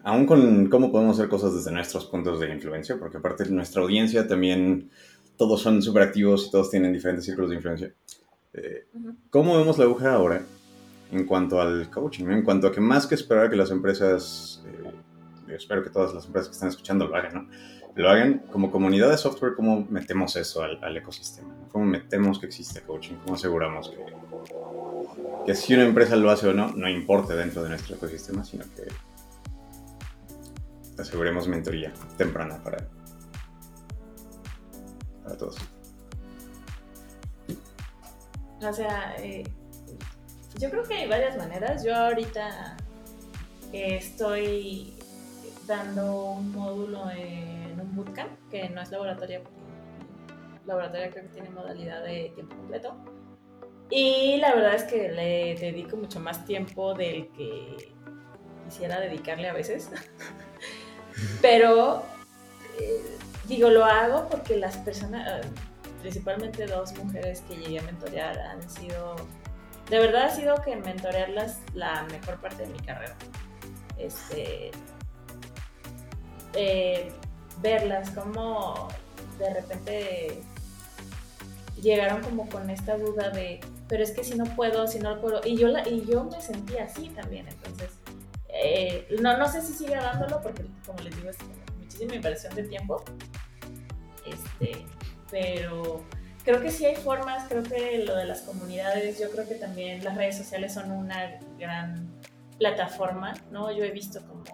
[0.05, 4.27] aún con cómo podemos hacer cosas desde nuestros puntos de influencia, porque aparte nuestra audiencia
[4.27, 4.91] también
[5.37, 7.93] todos son súper activos y todos tienen diferentes círculos de influencia.
[8.55, 8.87] Eh,
[9.31, 10.43] ¿Cómo vemos la aguja ahora
[11.13, 12.27] en cuanto al coaching?
[12.27, 16.27] En cuanto a que más que esperar que las empresas, eh, espero que todas las
[16.27, 17.49] empresas que están escuchando lo hagan, ¿no?
[17.95, 21.49] Lo hagan como comunidad de software, ¿cómo metemos eso al, ecosistema?
[21.73, 23.15] ¿Cómo metemos que existe coaching?
[23.25, 23.97] ¿Cómo aseguramos que,
[25.47, 28.65] que si una empresa lo hace o no, no importe dentro de nuestro ecosistema, sino
[28.75, 28.87] que
[31.01, 32.87] aseguremos mentoría temprana para,
[35.27, 35.57] para todos?
[38.63, 39.45] O sea, eh,
[40.59, 41.85] yo creo que hay varias maneras.
[41.85, 42.77] Yo ahorita
[43.73, 44.95] estoy
[45.67, 49.43] dando un módulo en un bootcamp, que no es laboratorio,
[50.65, 52.97] laboratorio creo que tiene modalidad de tiempo completo.
[53.91, 57.93] Y la verdad es que le dedico mucho más tiempo del que
[58.65, 59.91] quisiera dedicarle a veces.
[61.43, 62.03] Pero,
[62.81, 63.17] eh,
[63.47, 65.47] digo, lo hago porque las personas,
[66.01, 69.17] principalmente dos mujeres que llegué a mentorear han sido,
[69.91, 73.17] de verdad ha sido que mentorearlas la mejor parte de mi carrera.
[73.99, 74.71] Este,
[76.55, 77.13] eh,
[77.61, 78.89] verlas como
[79.39, 80.43] de repente
[81.81, 85.41] llegaron como con esta duda de, pero es que si no puedo, si no puedo,
[85.45, 87.91] y yo, la, y yo me sentía así también, entonces,
[88.49, 91.37] eh, no, no sé si sigue dándolo, porque como les digo, es
[91.97, 93.03] muchísima inversión de tiempo,
[94.27, 94.85] este,
[95.31, 96.05] pero
[96.45, 100.05] creo que sí hay formas, creo que lo de las comunidades, yo creo que también
[100.05, 102.11] las redes sociales son una gran
[102.59, 103.73] plataforma, ¿no?
[103.73, 104.45] Yo he visto como,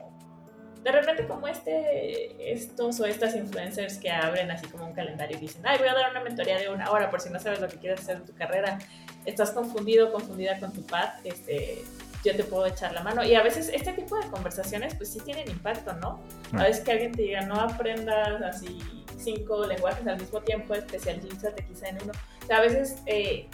[0.85, 5.41] de repente como este, estos o estas influencers que abren así como un calendario y
[5.41, 7.69] dicen, ay, voy a dar una mentoría de una hora por si no sabes lo
[7.69, 8.79] que quieres hacer en tu carrera,
[9.25, 11.83] estás confundido, confundida con tu path, este,
[12.25, 13.25] yo te puedo echar la mano.
[13.25, 16.21] Y a veces este tipo de conversaciones pues sí tienen impacto, ¿no?
[16.53, 18.81] A veces que alguien te diga, no aprendas así
[19.19, 22.13] cinco lenguajes al mismo tiempo, especialízate quizá en uno.
[22.43, 23.49] O sea, a veces eh,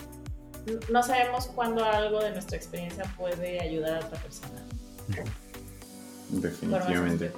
[0.90, 4.62] no sabemos cuándo algo de nuestra experiencia puede ayudar a otra persona.
[6.28, 7.32] Definitivamente.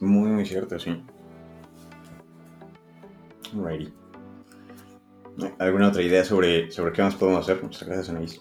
[0.00, 1.02] Muy, muy cierto, sí.
[3.52, 3.92] Alrighty.
[5.58, 7.62] ¿Alguna otra idea sobre, sobre qué más podemos hacer?
[7.62, 8.40] Muchas gracias, Anaís.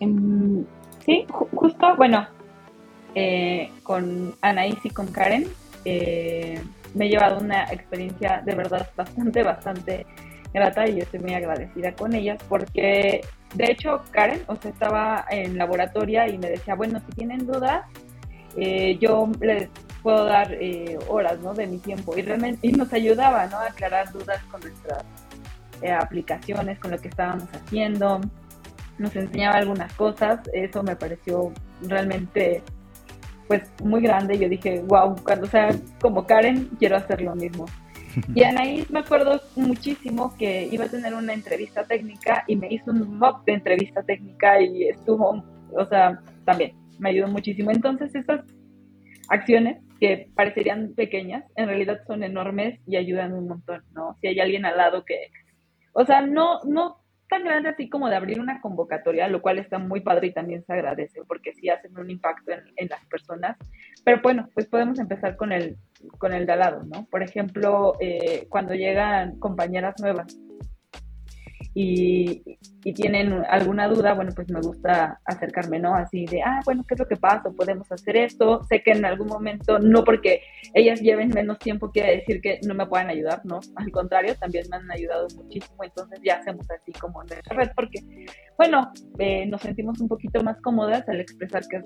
[0.00, 0.64] Em,
[1.04, 2.26] sí, justo, bueno,
[3.14, 5.46] eh, con Anaís y con Karen
[5.84, 6.62] eh,
[6.94, 10.06] me he llevado una experiencia de verdad bastante, bastante
[10.52, 13.22] grata y yo estoy muy agradecida con ellas porque
[13.54, 17.86] de hecho Karen, o sea, estaba en laboratoria y me decía, bueno, si tienen dudas,
[18.56, 19.68] eh, yo les
[20.02, 20.56] puedo dar
[21.08, 21.54] horas, ¿no?
[21.54, 23.58] De mi tiempo y realmente y nos ayudaba, ¿no?
[23.58, 25.02] A aclarar dudas con nuestras
[26.00, 28.20] aplicaciones, con lo que estábamos haciendo
[28.98, 32.62] nos enseñaba algunas cosas, eso me pareció realmente
[33.46, 35.70] pues muy grande, yo dije, wow, cuando sea
[36.00, 37.66] como Karen, quiero hacer lo mismo.
[38.34, 42.90] Y Anaís me acuerdo muchísimo que iba a tener una entrevista técnica y me hizo
[42.90, 47.70] un mock de entrevista técnica y estuvo, o sea, también me ayudó muchísimo.
[47.70, 48.40] Entonces esas
[49.28, 54.16] acciones que parecerían pequeñas, en realidad son enormes y ayudan un montón, ¿no?
[54.20, 55.30] Si hay alguien al lado que,
[55.92, 56.97] o sea, no, no
[57.28, 60.64] tan grande así como de abrir una convocatoria, lo cual está muy padre y también
[60.64, 63.56] se agradece porque sí hacen un impacto en, las personas.
[64.04, 65.76] Pero bueno, pues podemos empezar con el,
[66.18, 67.06] con el de al lado, ¿no?
[67.10, 70.38] Por ejemplo, eh, cuando llegan compañeras nuevas
[71.80, 72.58] y,
[72.94, 75.94] tienen alguna duda, bueno, pues me gusta acercarme, ¿no?
[75.94, 77.50] Así de, ah, bueno, ¿qué es lo que pasa?
[77.50, 78.64] ¿Podemos hacer esto?
[78.64, 80.40] Sé que en algún momento, no porque
[80.72, 83.60] ellas lleven menos tiempo, quiere decir que no me puedan ayudar, ¿no?
[83.76, 88.00] Al contrario, también me han ayudado muchísimo, entonces ya hacemos así como nuestra red, porque,
[88.56, 91.82] bueno, eh, nos sentimos un poquito más cómodas al expresar qué,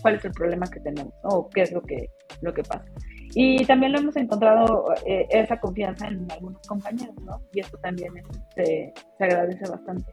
[0.00, 2.08] cuál es el problema que tenemos, o qué es lo que,
[2.40, 2.90] lo que pasa.
[3.34, 7.40] Y también lo hemos encontrado eh, esa confianza en algunos compañeros, ¿no?
[7.52, 8.12] Y esto también
[8.54, 10.12] se, se, agradece bastante.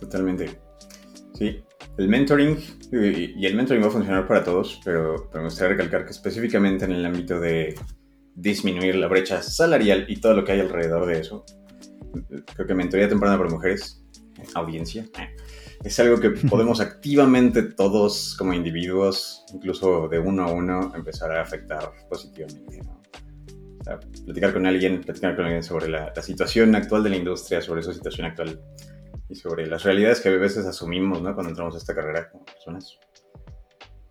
[0.00, 0.58] Totalmente.
[1.34, 1.62] Sí,
[1.98, 2.56] el mentoring,
[2.92, 6.92] y el mentoring va a funcionar para todos, pero, me gustaría recalcar que específicamente en
[6.92, 7.74] el ámbito de
[8.34, 11.44] disminuir la brecha salarial y todo lo que hay alrededor de eso,
[12.54, 14.04] creo que mentoría temprana para mujeres,
[14.54, 15.06] audiencia,
[15.84, 21.42] es algo que podemos activamente todos como individuos, incluso de uno a uno, empezar a
[21.42, 22.82] afectar positivamente.
[22.82, 23.00] ¿no?
[23.80, 27.16] O sea, platicar con alguien, platicar con alguien sobre la, la, situación actual de la
[27.16, 28.60] industria, sobre esa situación actual
[29.28, 31.34] y sobre las realidades que a veces asumimos ¿no?
[31.34, 32.98] cuando entramos a esta carrera como personas.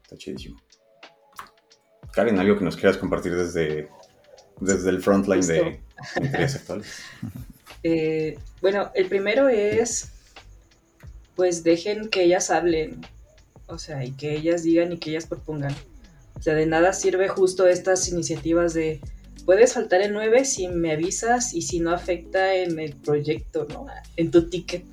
[0.03, 0.57] Está chidísimo.
[2.13, 3.89] Karen, algo que nos quieras compartir desde,
[4.59, 5.81] desde el frontline de
[6.21, 7.03] interés actuales.
[7.83, 10.11] Eh, bueno, el primero es,
[11.37, 13.05] pues dejen que ellas hablen,
[13.67, 15.73] o sea, y que ellas digan y que ellas propongan.
[16.37, 18.99] O sea, de nada sirve justo estas iniciativas de,
[19.45, 23.85] puedes faltar el 9 si me avisas y si no afecta en el proyecto, ¿no?
[24.17, 24.83] En tu ticket.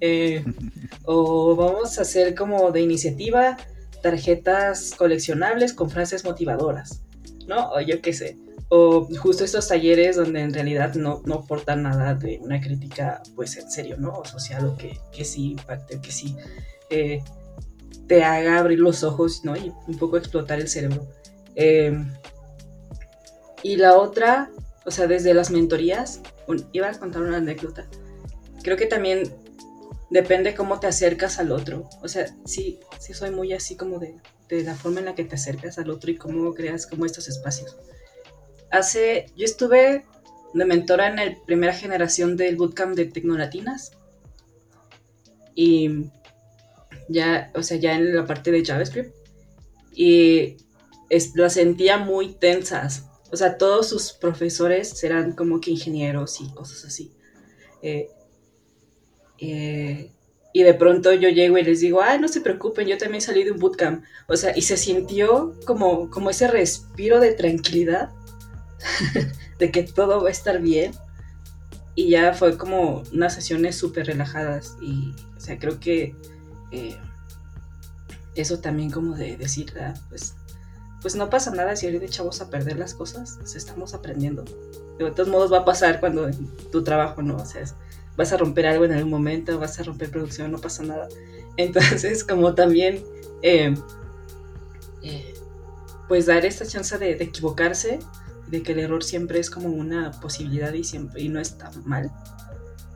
[0.00, 0.42] Eh,
[1.04, 3.56] o vamos a hacer como de iniciativa
[4.02, 7.02] tarjetas coleccionables con frases motivadoras,
[7.46, 7.70] ¿no?
[7.70, 8.36] O yo qué sé
[8.74, 13.54] o justo estos talleres donde en realidad no, no aportan nada de una crítica, pues
[13.58, 14.14] en serio, ¿no?
[14.20, 15.56] O social, o que, que sí
[16.00, 16.38] que sí
[16.88, 17.22] eh,
[18.06, 19.54] te haga abrir los ojos, ¿no?
[19.58, 21.06] Y un poco explotar el cerebro.
[21.54, 22.14] Em,
[23.62, 24.50] y la otra,
[24.86, 26.22] o sea, desde las mentorías,
[26.72, 27.84] iba a contar una anécdota.
[28.62, 29.34] Creo que también
[30.08, 31.90] depende cómo te acercas al otro.
[32.00, 34.14] O sea, sí, sí soy muy así como de,
[34.48, 37.28] de la forma en la que te acercas al otro y cómo creas como estos
[37.28, 37.76] espacios
[38.72, 40.04] hace, yo estuve
[40.54, 43.92] de mentora en la primera generación del bootcamp de Tecnolatinas
[45.54, 46.06] y
[47.08, 49.14] ya, o sea, ya en la parte de JavaScript
[49.94, 50.56] y
[51.34, 53.06] las sentía muy tensas.
[53.30, 57.12] O sea, todos sus profesores eran como que ingenieros y cosas así.
[57.82, 58.08] Eh,
[59.38, 60.10] eh,
[60.54, 63.42] y de pronto yo llego y les digo, ay, no se preocupen, yo también salí
[63.44, 64.04] de un bootcamp.
[64.28, 68.10] O sea, y se sintió como, como ese respiro de tranquilidad
[69.58, 70.92] de que todo va a estar bien.
[71.94, 74.76] Y ya fue como unas sesiones súper relajadas.
[74.80, 76.16] Y, o sea, creo que
[76.70, 76.96] eh,
[78.34, 80.34] eso también como de decir, ah, pues,
[81.02, 84.44] pues no pasa nada si ahorita echamos a perder las cosas, pues estamos aprendiendo.
[84.98, 86.30] De todos modos va a pasar cuando
[86.70, 87.36] tu trabajo, ¿no?
[87.36, 87.64] O sea,
[88.16, 91.08] vas a romper algo en algún momento, vas a romper producción, no pasa nada.
[91.56, 93.02] Entonces, como también,
[93.42, 93.74] eh,
[95.02, 95.34] eh,
[96.08, 97.98] pues dar esta chance de equivocarse
[98.52, 102.12] de que el error siempre es como una posibilidad y, siempre, y no está mal,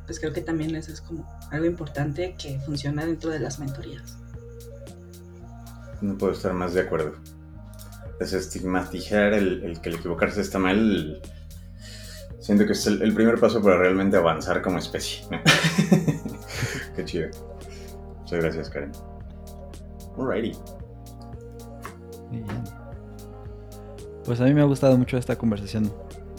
[0.05, 4.19] pues creo que también eso es como algo importante que funciona dentro de las mentorías.
[6.03, 7.15] No puedo estar más de acuerdo.
[8.21, 11.23] Desestigmatizar el, el que el equivocarse está mal,
[12.39, 15.25] siento que es el, primer paso para realmente avanzar como especie.
[16.97, 17.31] Qué chido.
[18.21, 18.93] Muchas gracias, Karen.
[20.19, 20.53] Alrighty.
[22.31, 22.47] Bien.
[24.27, 25.91] Pues a mí me ha gustado mucho esta conversación.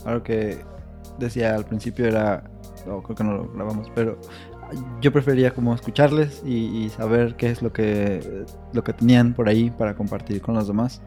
[0.05, 0.59] Algo que
[1.17, 2.43] decía al principio era,
[2.85, 4.19] no, creo que no lo grabamos, pero
[5.01, 9.71] yo prefería como escucharles y, saber qué es lo que, lo que tenían por ahí
[9.71, 11.01] para compartir con los demás.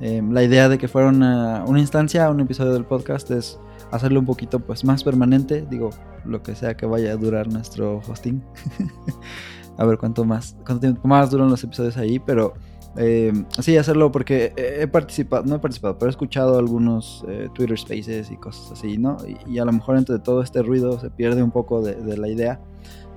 [0.00, 3.58] Em, la idea de que fuera una, una, instancia, un episodio del podcast es
[3.90, 5.90] hacerlo un poquito pues más permanente, digo,
[6.24, 8.42] lo que sea que vaya a durar nuestro hosting.
[9.78, 12.54] a ver cuánto más, cuánto tiempo más duran los episodios ahí, pero
[13.00, 17.78] eh, sí, hacerlo porque he participado, no he participado, pero he escuchado algunos eh, Twitter
[17.78, 19.18] Spaces y cosas así, ¿no?
[19.46, 22.60] Y, a lo mejor entre todo este ruido se pierde un poco de, la idea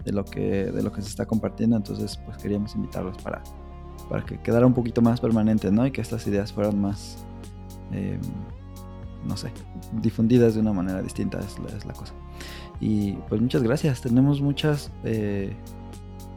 [0.06, 3.42] de lo, que, de lo que se está compartiendo, entonces pues queríamos invitarlos para,
[4.08, 5.88] para que quedara un poquito más permanente, ¿no?
[5.88, 7.18] Y que estas ideas fueran más,
[7.92, 8.20] eh,
[9.26, 9.52] no sé,
[10.00, 12.14] difundidas de una manera distinta, es la, cosa.
[12.80, 14.92] Y pues muchas gracias, tenemos muchas...
[15.04, 15.56] Eh,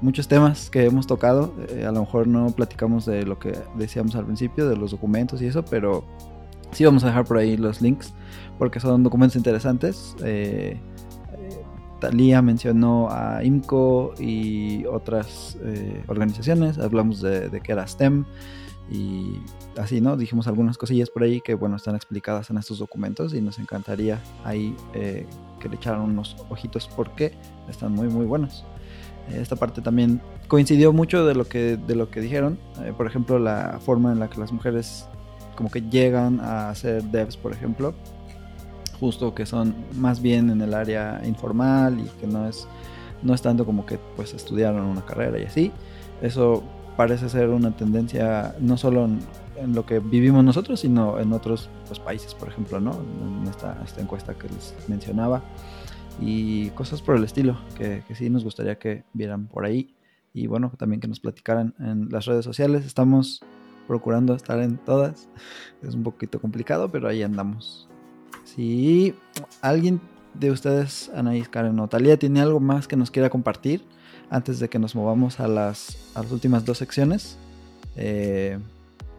[0.05, 1.55] muchos temas que hemos tocado.
[1.71, 5.41] Eh, a lo mejor no platicamos de lo que decíamos al principio, de los documentos
[5.41, 6.05] y eso, pero
[6.73, 8.13] sí vamos a dejar por ahí los links
[8.59, 10.15] porque son documentos interesantes.
[10.23, 10.79] Eh,
[11.33, 11.65] eh
[12.01, 16.79] Talía mencionó a IMCO y otras eh, organizaciones.
[16.79, 18.27] Hablamos de, de que era STEM
[18.91, 19.41] y
[19.79, 20.19] así, ¿no?
[20.19, 24.21] Dijimos algunas cosillas por ahí que, bueno, están explicadas en estos documentos y nos encantaría
[24.45, 27.33] ahí que le echaran unos ojitos porque
[27.71, 28.67] están muy, muy buenos.
[29.33, 32.59] Esta parte también coincidió mucho de lo que, de lo que dijeron.
[32.83, 35.07] Eh, por ejemplo, la forma en la que las mujeres
[35.57, 37.95] como que llegan a ser devs, por ejemplo.
[39.01, 42.67] Justo que son más bien en el área informal y que no es,
[43.23, 45.73] no es tanto como que pues estudiaron una carrera y así.
[46.23, 46.63] Eso
[46.97, 49.21] parece ser una tendencia no solo en,
[49.75, 52.93] lo que vivimos nosotros, sino en otros pues, países, por ejemplo, ¿no?
[52.93, 55.43] En esta, esta encuesta que les mencionaba
[56.21, 59.95] y cosas por el estilo que, que, sí nos gustaría que vieran por ahí
[60.33, 63.43] y bueno también que nos platicaran en las redes sociales estamos
[63.87, 65.29] procurando estar en todas
[65.83, 67.89] es un poquito complicado pero ahí andamos
[68.45, 69.15] si
[69.61, 70.01] alguien
[70.35, 73.83] de ustedes Anaís Karen o Talía tiene algo más que nos quiera compartir
[74.31, 77.39] antes de que nos movamos a las, a las últimas dos secciones,
[77.97, 78.59] eh,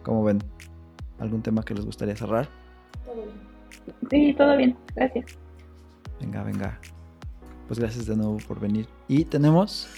[0.02, 0.38] ¿cómo ven?
[1.18, 2.48] ¿Algún tema que les gustaría cerrar?
[3.04, 3.28] Todo bien.
[4.10, 5.38] Sí, todo bien, gracias.
[6.20, 6.78] Venga, venga.
[7.66, 8.88] Pues gracias de nuevo por venir.
[9.08, 9.88] Y tenemos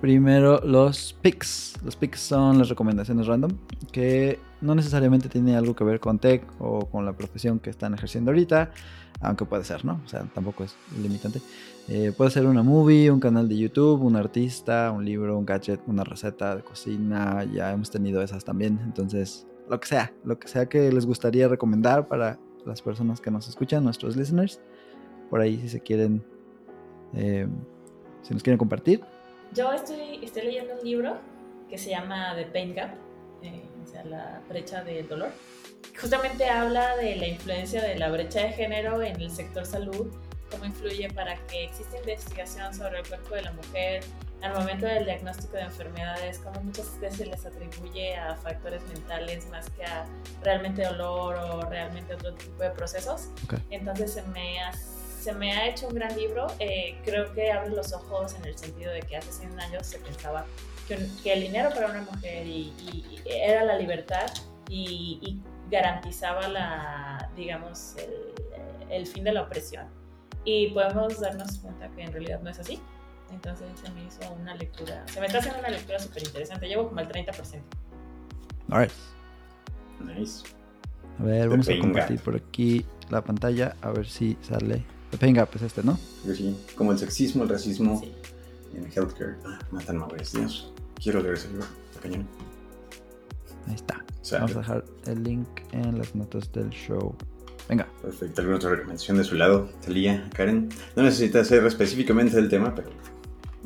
[0.00, 1.74] primero los picks.
[1.84, 3.52] Los picks son las recomendaciones random
[3.92, 7.94] que no necesariamente tienen algo que ver con tech o con la profesión que están
[7.94, 8.72] ejerciendo ahorita,
[9.20, 10.00] aunque puede ser, ¿no?
[10.04, 11.40] O sea, tampoco es limitante.
[11.88, 15.80] Eh, puede ser una movie, un canal de YouTube, un artista, un libro, un gadget,
[15.86, 17.44] una receta de cocina.
[17.44, 18.80] Ya hemos tenido esas también.
[18.84, 23.30] Entonces, lo que sea, lo que sea que les gustaría recomendar para las personas que
[23.30, 24.60] nos escuchan, nuestros listeners.
[25.32, 26.22] Por ahí si se quieren,
[27.14, 27.46] eh,
[28.20, 29.00] si nos quieren compartir.
[29.54, 31.16] Yo estoy, estoy leyendo un libro
[31.70, 32.90] que se llama The Pain Gap,
[33.40, 35.30] eh, o sea, la brecha del dolor.
[35.98, 40.12] Justamente habla de la influencia de la brecha de género en el sector salud,
[40.50, 44.04] cómo influye para que exista investigación sobre el cuerpo de la mujer
[44.42, 49.48] al momento del diagnóstico de enfermedades, cómo muchas veces se les atribuye a factores mentales
[49.48, 50.04] más que a
[50.42, 53.30] realmente dolor o realmente otro tipo de procesos.
[53.44, 53.54] Ok.
[53.70, 54.72] Entonces se me, ha,
[55.22, 56.46] se me ha hecho un gran libro.
[56.58, 59.98] Eh, creo que abre los ojos en el sentido de que hace 100 años se
[59.98, 60.44] pensaba
[60.88, 64.26] que, un- que el dinero para una mujer y, y- y era la libertad
[64.68, 69.86] y, y garantizaba la, digamos, el, el fin de la opresión.
[70.44, 72.80] Y podemos darnos cuenta que en realidad no es así.
[73.30, 76.66] Entonces se me hizo una lectura, se me está haciendo una lectura súper interesante.
[76.68, 77.62] Llevo como el 30%.
[78.70, 78.90] Alright.
[80.00, 80.44] Nice.
[81.18, 84.84] A ver, vamos a compartir por aquí la pantalla a ver si sale.
[85.12, 85.98] The Pain Gap es este, ¿no?
[86.34, 86.56] Sí.
[86.74, 88.12] Como el sexismo, el racismo Sí.
[88.74, 89.36] en healthcare.
[89.46, 90.32] Ah, matan mujeres.
[90.32, 90.72] Dios.
[91.00, 91.66] Quiero leer ese libro.
[91.90, 92.26] Está cañón.
[93.68, 94.04] Ahí está.
[94.32, 97.14] Vamos a dejar el link en las notas del show.
[97.68, 97.86] Venga.
[98.00, 98.40] Perfecto.
[98.40, 99.68] ¿Alguna otra recomendación de su lado?
[99.84, 100.68] Talía, Karen.
[100.96, 102.88] No necesita ser específicamente del tema, pero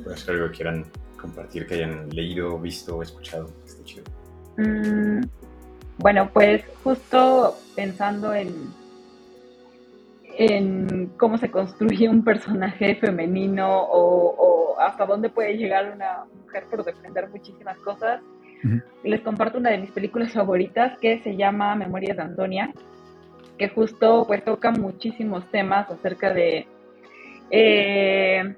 [0.03, 0.84] puede ser algo que quieran
[1.20, 3.49] compartir, que hayan leído, visto o escuchado.
[3.64, 4.05] Está chido.
[4.59, 5.20] Mm,
[5.99, 8.72] bueno, pues justo pensando en,
[10.39, 16.64] en cómo se construye un personaje femenino o, o hasta dónde puede llegar una mujer
[16.70, 18.20] por defender muchísimas cosas,
[18.64, 18.80] Ujú.
[19.05, 22.72] les comparto una de mis películas favoritas que se llama Memorias de Antonia,
[23.59, 26.66] que justo pues toca muchísimos temas acerca de
[27.51, 28.57] eh,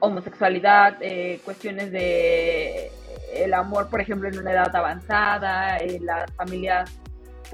[0.00, 2.90] homosexualidad, eh, cuestiones de
[3.34, 6.90] el amor, por ejemplo, en una edad avanzada, eh, las familias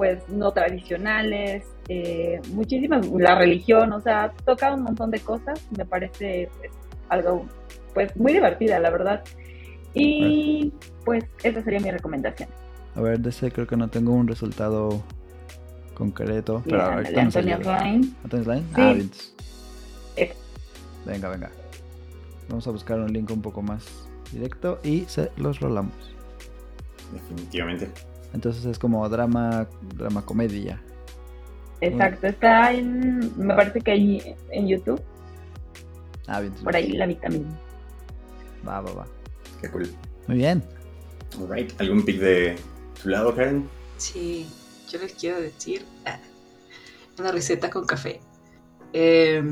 [0.00, 5.84] pues no tradicionales, eh, muchísimas, la religión, o sea, toca un montón de cosas, me
[5.84, 6.72] parece pues,
[7.10, 7.44] algo
[7.92, 9.22] pues muy divertida, la verdad.
[9.92, 10.72] Y
[11.04, 12.48] pues esa sería mi recomendación.
[12.94, 15.02] A ver, de ese creo que no tengo un resultado
[15.92, 16.62] concreto.
[16.64, 17.58] Pero de ahorita nos Antonio.
[17.60, 18.16] Klein.
[18.24, 18.62] ¿Antonio Klein?
[18.62, 18.80] Sí.
[18.80, 20.30] Ah, bien.
[21.04, 21.50] Venga, venga.
[22.48, 23.86] Vamos a buscar un link un poco más
[24.32, 25.92] directo y se los rolamos.
[27.12, 28.09] Definitivamente.
[28.32, 29.66] Entonces es como drama,
[29.96, 30.80] drama comedia.
[31.80, 35.00] Exacto, está en, me parece que ahí en YouTube,
[36.26, 36.52] Ah, bien.
[36.62, 37.46] por ahí la vi también.
[38.66, 39.06] Va, va, va.
[39.60, 39.90] Qué cool.
[40.26, 40.62] Muy bien.
[41.38, 41.80] Alright.
[41.80, 42.56] ¿Algún pick de
[43.02, 43.68] tu lado, Karen?
[43.96, 44.46] Sí,
[44.90, 46.18] yo les quiero decir ah,
[47.18, 48.20] una receta con café.
[48.92, 49.42] Eh,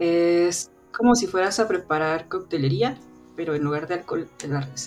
[0.00, 2.96] Uh, es como si fueras a preparar coctelería,
[3.36, 4.28] pero en lugar de alcohol,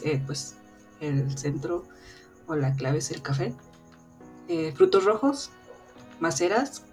[0.03, 0.57] eh, pues
[1.04, 1.84] el centro
[2.47, 3.54] o la clave es el café.
[4.47, 5.51] Eh, frutos rojos,
[6.20, 6.84] maceras,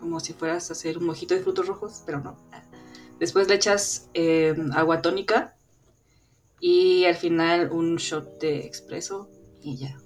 [0.00, 2.36] como si fueras a hacer un mojito de frutos rojos, pero no.
[3.18, 5.54] Después le echas eh, agua tónica
[6.60, 9.28] y al final un shot de expreso
[9.60, 9.98] y ya.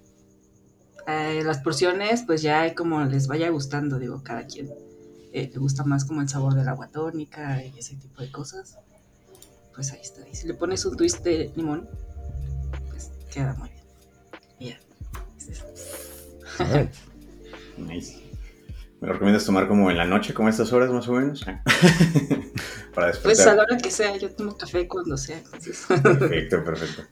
[1.07, 4.71] Eh, las porciones, pues ya como les vaya gustando, digo, cada quien
[5.33, 8.77] eh, le gusta más como el sabor del agua tónica y ese tipo de cosas.
[9.75, 10.29] Pues ahí está.
[10.29, 11.89] Y si le pones un twist de limón,
[13.37, 13.85] queda muy bien.
[14.59, 14.79] Y ya.
[15.39, 15.65] Es eso.
[16.59, 16.93] alright.
[17.79, 18.23] Nice.
[19.03, 21.45] ¿Me lo recomiendas tomar como en la noche, como a estas horas más o menos?
[22.95, 23.59] Para Pues a la despertar.
[23.59, 25.37] hora que sea, yo tomo café cuando sea.
[25.39, 27.03] Entonces, Perfecto, perfecto.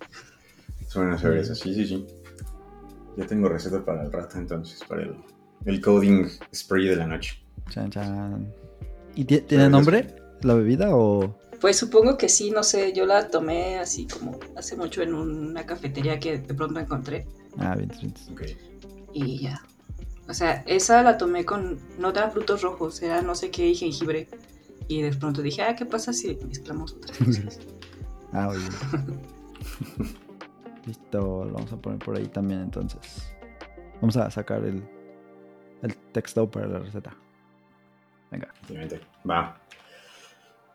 [0.88, 1.54] Suena saber eso.
[1.54, 2.06] Sí, sí, sí.
[3.18, 5.14] Ya tengo receta para el rato entonces, para el,
[5.66, 7.44] el coding spree de la noche.
[7.68, 8.50] Chan, chan.
[9.14, 11.38] ¿Y ti- tiene nombre la bebida o...?
[11.64, 12.92] Pues supongo que sí, no sé.
[12.92, 17.26] Yo la tomé así como hace mucho en una cafetería que de pronto encontré.
[17.56, 18.14] Ah, bien, bien.
[18.32, 18.42] Ok.
[19.14, 19.62] Y ya.
[20.28, 21.80] O sea, esa la tomé con.
[21.98, 24.28] No era frutos rojos, era no sé qué y jengibre.
[24.88, 27.58] Y de pronto dije, ah, ¿qué pasa si mezclamos otras cosas?
[28.34, 29.16] Ah, bien.
[30.86, 33.00] Listo, lo vamos a poner por ahí también entonces.
[34.02, 34.86] Vamos a sacar el,
[35.80, 37.16] el texto para la receta.
[38.30, 38.52] Venga.
[39.26, 39.58] Va.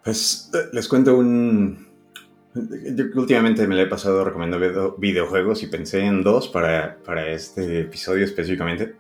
[0.04, 1.88] Pues eh, les cuento un...
[2.54, 7.82] Yo últimamente me la he pasado recomendando videojuegos y pensé en dos para, para este
[7.82, 8.96] episodio específicamente.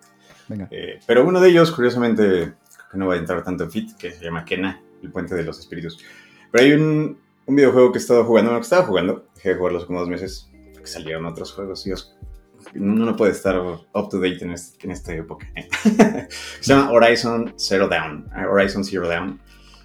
[0.47, 0.67] Venga.
[0.71, 2.53] Eh, pero uno de ellos, curiosamente,
[2.91, 5.43] que no va a entrar tanto en fit, que se llama Kena, el puente de
[5.43, 5.97] los espíritus.
[6.51, 9.55] Pero hay un, un videojuego que he estado jugando, no, que estaba jugando, dejé de
[9.55, 12.15] jugarlo hace como dos meses, porque salieron otros juegos, Dios,
[12.75, 15.47] uno no puede estar up to date en, este, en esta época.
[16.59, 19.39] se llama Horizon Zero Down, eh, Horizon Zero Down,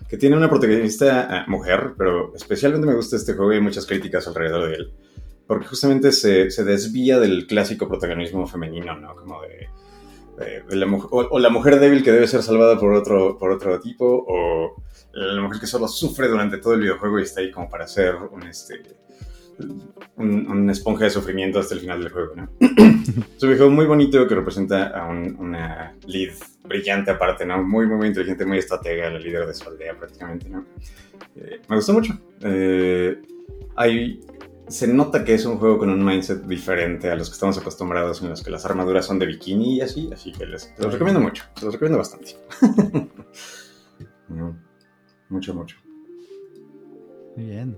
[0.08, 3.86] que tiene una protagonista eh, mujer, pero especialmente me gusta este juego y hay muchas
[3.86, 4.92] críticas alrededor de él,
[5.46, 9.14] porque justamente se, se desvía del clásico protagonismo femenino, ¿no?
[9.14, 9.68] Como de
[10.68, 14.82] la, o, la mujer débil que debe ser salvada por otro, por otro tipo, o
[15.12, 18.16] la mujer que solo sufre durante todo el videojuego y está ahí como para ser
[18.16, 18.82] un, este,
[20.16, 22.34] un, esponja de sufrimiento hasta el final del juego.
[22.36, 22.48] ¿no?
[22.60, 26.32] es un videojuego muy bonito que representa a una lead
[26.64, 27.62] brillante aparte, ¿no?
[27.62, 30.64] Muy, muy, muy inteligente, muy estratega, la líder de su aldea prácticamente, ¿no?
[31.36, 32.18] Eh, me gustó mucho.
[32.42, 33.20] Eh,
[33.76, 34.20] hay
[34.68, 38.22] se nota que es un juego con un mindset diferente a los que estamos acostumbrados,
[38.22, 41.20] en los que las armaduras son de bikini y así, así que les, los recomiendo
[41.20, 42.36] mucho, se los recomiendo bastante.
[45.28, 45.76] mucho, mucho.
[47.36, 47.76] Muy bien.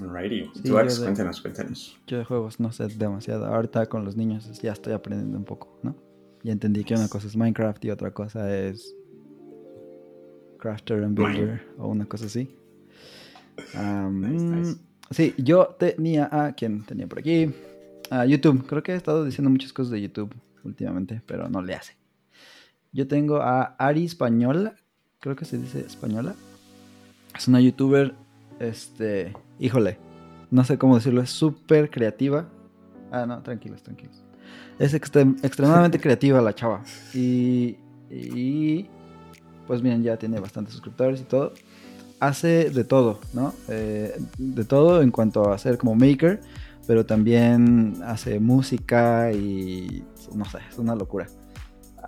[0.00, 0.50] Alrighty.
[0.54, 1.98] Sí, cuéntanos, cuéntanos.
[2.06, 3.46] Yo de juegos no sé demasiado.
[3.46, 5.94] Ahorita con los niños ya estoy aprendiendo un poco, ¿no?
[6.42, 8.94] Ya entendí que una cosa es Minecraft y otra cosa es
[10.58, 12.56] Crafter and Builder o una cosa así.
[15.10, 17.52] Sí, yo tenía a quien tenía por aquí.
[18.10, 18.66] A YouTube.
[18.66, 21.96] Creo que he estado diciendo muchas cosas de YouTube últimamente, pero no le hace.
[22.92, 24.74] Yo tengo a Ari Española.
[25.20, 26.34] Creo que se dice Española.
[27.36, 28.14] Es una youtuber.
[28.58, 29.32] Este.
[29.60, 29.98] Híjole.
[30.50, 31.22] No sé cómo decirlo.
[31.22, 32.48] Es súper creativa.
[33.12, 34.24] Ah, no, tranquilos, tranquilos.
[34.78, 36.82] Es extremadamente creativa la chava.
[37.14, 37.76] Y.
[38.10, 38.88] Y.
[39.68, 41.52] Pues bien, ya tiene bastantes suscriptores y todo
[42.20, 43.54] hace de todo, ¿no?
[43.68, 46.40] Eh, de todo en cuanto a ser como maker,
[46.86, 50.04] pero también hace música y
[50.34, 51.26] no sé, es una locura.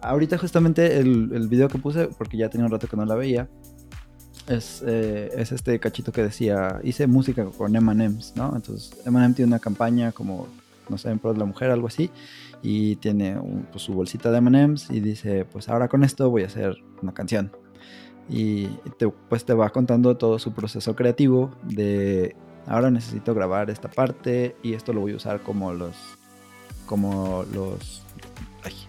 [0.02, 3.14] Ahorita justamente el, el video que puse, porque ya tenía un rato que no la
[3.14, 3.48] veía,
[4.48, 8.52] es, eh, es este cachito que decía, hice música con M&M's, ¿no?
[8.54, 10.48] Entonces M&M tiene una campaña como,
[10.88, 12.10] no sé, en pro de la mujer, algo así,
[12.62, 13.36] y tiene
[13.70, 17.12] pues, su bolsita de M&M's y dice, pues ahora con esto voy a hacer una
[17.12, 17.50] canción
[18.28, 18.66] y
[19.28, 22.36] pues te va contando todo su proceso creativo de
[22.66, 25.96] ahora necesito grabar esta parte y esto lo voy a usar como los
[26.86, 28.01] como los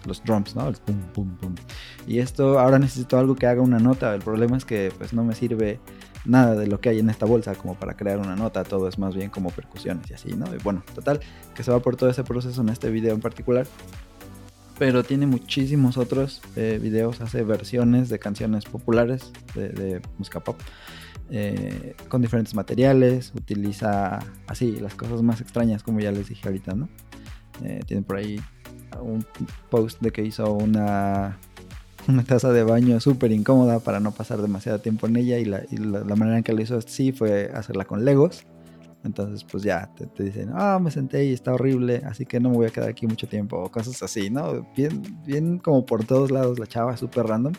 [0.06, 0.68] los drums, ¿no?
[0.68, 1.54] El pum, pum, pum.
[2.06, 4.14] Y esto ahora necesito algo que haga una nota.
[4.14, 5.80] El problema es que pues no me sirve
[6.24, 8.64] nada de lo que hay en esta bolsa como para crear una nota.
[8.64, 10.46] Todo es más bien como percusiones y así, ¿no?
[10.54, 11.20] Y bueno, total,
[11.54, 13.66] que se va por todo ese proceso en este video en particular
[14.78, 20.58] pero tiene muchísimos otros eh, videos, hace versiones de canciones populares de, música pop
[21.30, 26.74] eh, con diferentes materiales, utiliza así las cosas más extrañas como ya les dije ahorita,
[26.74, 26.88] ¿no?
[27.62, 28.40] Eh, tiene por ahí
[29.00, 29.24] un
[29.70, 31.38] post de que hizo una,
[32.08, 35.64] una taza de baño súper incómoda para no pasar demasiado tiempo en ella y, la,
[35.70, 38.46] la, manera en que lo hizo así fue hacerla con legos
[39.04, 42.56] entonces, pues ya te, dicen, ah, me senté y está horrible, así que no me
[42.56, 44.66] voy a quedar aquí mucho tiempo, o cosas así, ¿no?
[44.74, 47.52] Bien, bien como por todos lados la chava, súper random.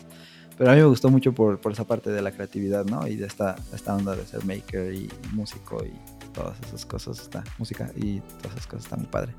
[0.58, 3.06] Pero a mí me gustó mucho por, por, esa parte de la creatividad, ¿no?
[3.06, 5.92] Y de esta, esta onda de ser maker y músico y
[6.32, 9.32] todas esas cosas, esta música y todas esas cosas, está muy padre.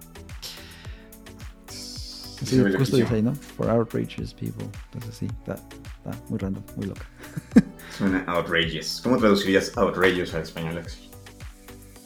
[2.43, 3.33] Sí, justo dice ahí, ¿no?
[3.35, 4.65] For outrageous people.
[4.85, 7.05] Entonces sí, está, está muy random, muy loca.
[7.97, 9.01] Suena outrageous.
[9.03, 11.09] ¿Cómo traducirías outrageous al español, Axel?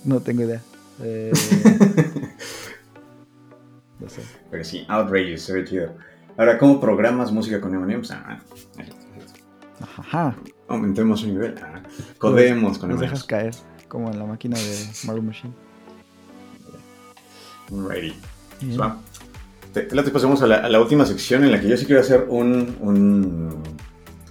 [0.06, 0.62] No tengo idea.
[1.02, 1.32] Eh...
[4.00, 4.22] no sé.
[4.50, 5.96] Pero sí, Outrageous, se ve chido.
[6.38, 8.12] Ahora, ¿cómo programas música con M&M's?
[8.12, 8.40] Ah,
[9.82, 10.36] Ajá.
[10.68, 11.56] Aumentemos el nivel.
[11.62, 11.82] Ah,
[12.18, 13.02] codeemos con M&M's.
[13.02, 13.54] dejas caer,
[13.88, 15.54] como en la máquina de Mario Machine.
[17.70, 18.16] Ready.
[19.74, 22.02] Te, te pasamos a la, a la, última sección en la que yo sí quiero
[22.02, 23.64] hacer un, un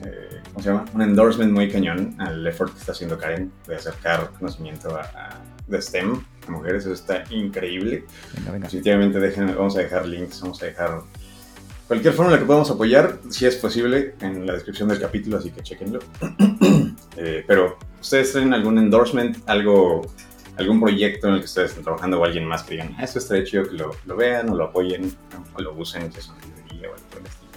[0.04, 0.84] eh, ¿cómo se llama?
[0.92, 5.40] Un endorsement muy cañón al effort que está haciendo Karen de acercar conocimiento a
[5.70, 8.04] de STEM a mujeres, eso está increíble.
[8.36, 8.64] Venga, venga.
[8.64, 11.02] Definitivamente dejen, vamos a dejar links, vamos a dejar
[11.86, 15.38] cualquier forma en la que podamos apoyar, si es posible, en la descripción del capítulo,
[15.38, 16.00] así que chequenlo.
[17.16, 20.02] eh, pero, ¿ustedes tienen algún endorsement, algo,
[20.60, 23.18] algún proyecto en el que ustedes estén trabajando o alguien más que digan, ah, esto
[23.18, 25.12] estaría chido que lo, lo, vean o lo apoyen
[25.54, 27.50] o lo usen, es una librería o algo por el estilo?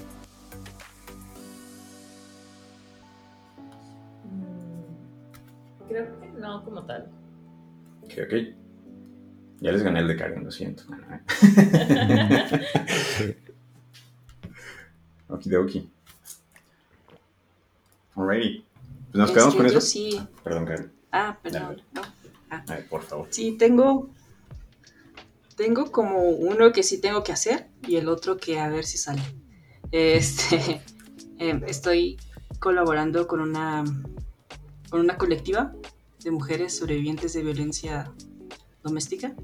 [4.32, 7.10] Mm, creo que no como tal.
[8.04, 8.34] Ok, ok.
[9.60, 10.84] Ya les gané el de Karen, lo siento.
[15.30, 15.90] Okidoki.
[18.16, 18.66] Alrighty.
[19.12, 19.82] Pues nos quedamos Este, con yo eso.
[19.88, 20.20] sí.
[20.44, 20.92] Perdón, Karen.
[21.12, 21.82] Ah, perdón.
[21.94, 22.02] No.
[22.68, 23.28] Ay, por favor.
[23.32, 24.10] Sí, tengo.
[25.56, 28.98] Tengo como uno que sí tengo que hacer y el otro que a ver si
[28.98, 29.22] sale.
[29.92, 30.82] Este.
[31.38, 32.18] em, estoy
[32.60, 33.84] colaborando con una.
[34.90, 35.74] con una colectiva
[36.24, 38.12] de mujeres sobrevivientes de violencia
[38.84, 39.36] doméstica.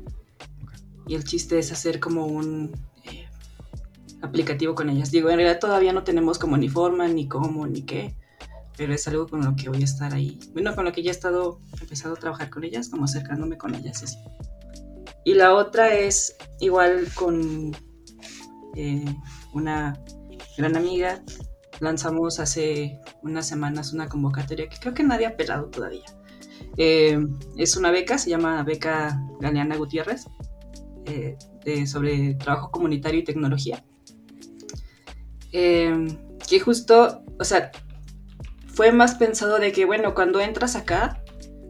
[1.07, 2.71] Y el chiste es hacer como un
[3.03, 3.27] eh,
[4.21, 5.11] aplicativo con ellas.
[5.11, 8.15] Digo, en realidad todavía no tenemos como ni forma, ni cómo, ni qué.
[8.79, 10.39] Pero es algo con lo que voy a estar ahí.
[10.53, 13.75] Bueno, con lo que ya he estado empezado a trabajar con ellas, como acercándome con
[13.75, 14.17] ellas y así.
[15.25, 17.75] Y la otra es igual con
[18.75, 19.03] eh,
[19.53, 20.01] una
[20.57, 21.21] gran amiga.
[21.81, 26.05] Lanzamos hace unas semanas una convocatoria que creo que nadie ha pelado todavía.
[26.77, 27.19] Eh,
[27.57, 30.25] es una beca, se llama Beca Galeana Gutiérrez,
[31.03, 31.35] eh,
[31.65, 33.83] de- sobre trabajo comunitario y tecnología.
[35.51, 36.07] Eh,
[36.47, 37.71] que justo, o sea,
[38.79, 41.21] fue más pensado de que, bueno, cuando entras acá,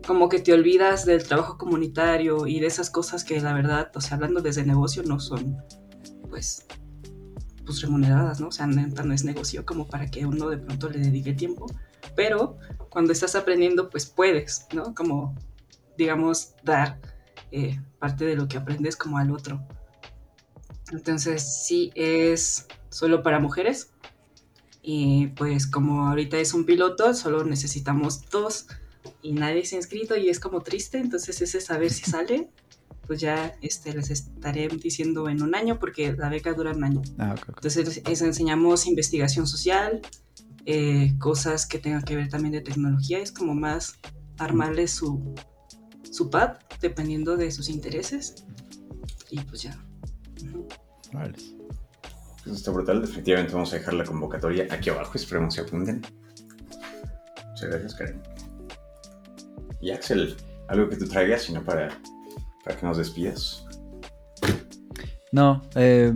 [0.06, 4.00] como que te olvidas del trabajo comunitario y de esas cosas que la verdad, o
[4.00, 5.58] sea, hablando desde negocio, no son,
[6.30, 6.68] pues,
[7.66, 8.50] pues remuneradas, ¿no?
[8.50, 11.66] O sea, neta no es negocio como para que uno de pronto le dedique tiempo,
[12.16, 12.60] pero
[12.90, 14.94] cuando estás aprendiendo, pues puedes, ¿no?
[14.94, 15.36] Como,
[15.98, 17.00] digamos, dar
[17.52, 19.66] eh, parte de lo que aprendes como al otro.
[20.92, 23.94] Entonces, sí, es solo para mujeres.
[24.92, 28.66] Y pues como ahorita es un piloto, solo necesitamos dos
[29.22, 32.50] y nadie se ha inscrito y es como triste, entonces ese saber si sale,
[33.06, 37.04] pues ya este, les estaré diciendo en un año porque la beca dura un año.
[37.20, 37.36] Ah.
[37.50, 40.02] Entonces les enseñamos investigación social,
[40.66, 44.00] eh, cosas que tengan que ver también de tecnología, es como más
[44.40, 45.36] armarles su,
[46.10, 48.44] su pad dependiendo de sus intereses
[49.30, 49.80] y pues ya.
[51.14, 51.36] Vale.
[52.46, 53.02] Eso está brutal.
[53.02, 55.12] Definitivamente vamos a dejar la convocatoria aquí abajo.
[55.16, 56.02] Esperemos se apunten.
[57.50, 58.22] Muchas gracias, Karen.
[59.82, 60.36] Y Axel,
[60.68, 61.90] algo que tú traigas, sino para,
[62.64, 63.66] para que nos despidas.
[65.32, 66.12] No, eh,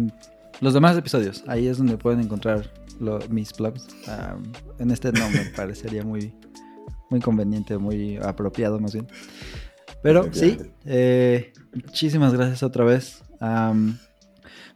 [0.59, 3.87] los demás episodios, ahí es donde pueden encontrar lo- mis blogs.
[4.07, 4.35] Ah,
[4.79, 6.33] en este no me parecería muy,
[7.09, 9.07] muy conveniente, muy apropiado más bien.
[10.01, 13.23] Pero sí, eh, muchísimas gracias otra vez.
[13.39, 13.97] Am,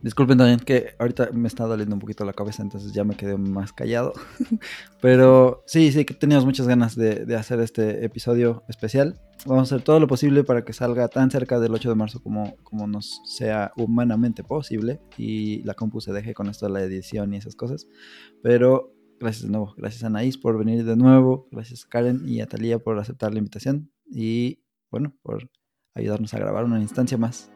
[0.07, 3.37] disculpen también que ahorita me está doliendo un poquito la cabeza, entonces ya me quedé
[3.37, 4.13] más callado.
[5.01, 9.19] Pero sí, sí, que teníamos muchas ganas de, hacer este episodio especial.
[9.45, 12.23] Vamos a hacer todo lo posible para que salga tan cerca del 8 de marzo
[12.23, 16.81] como, como nos sea humanamente posible y la compu se deje con esto de la
[16.81, 17.85] edición y esas cosas.
[18.41, 22.39] Pero gracias de nuevo, gracias a Anaís por venir de nuevo, gracias a Karen y
[22.39, 25.49] a Talía por aceptar la invitación y bueno, por
[25.95, 27.51] ayudarnos a grabar una instancia más.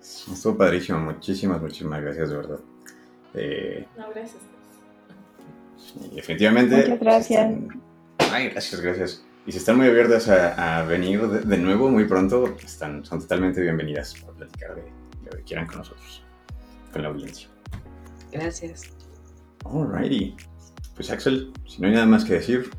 [0.00, 0.98] Estuvo padrísimo.
[1.00, 2.58] Muchísimas, muchísimas gracias, de verdad.
[3.34, 4.42] Eh, No, gracias.
[6.10, 6.76] y definitivamente.
[6.76, 7.50] Muchas gracias.
[7.50, 7.82] están-
[8.32, 9.24] Ay, gracias, gracias.
[9.46, 13.20] Y si están muy abiertas a, a venir de, de nuevo muy pronto, están, son
[13.20, 16.22] totalmente bienvenidas para platicar de de lo que quieran con nosotros,
[16.92, 17.48] con la audiencia.
[18.32, 18.82] Gracias.
[19.64, 20.34] Alrighty.
[20.94, 22.70] Pues Axel, si no hay nada más que decir,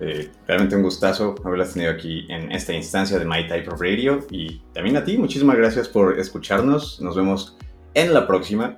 [0.00, 4.26] eh, realmente un gustazo haberlas tenido aquí en esta instancia de My Type of Radio.
[4.30, 7.00] Y también a ti, muchísimas gracias por escucharnos.
[7.00, 7.56] Nos vemos
[7.94, 8.74] en la próxima.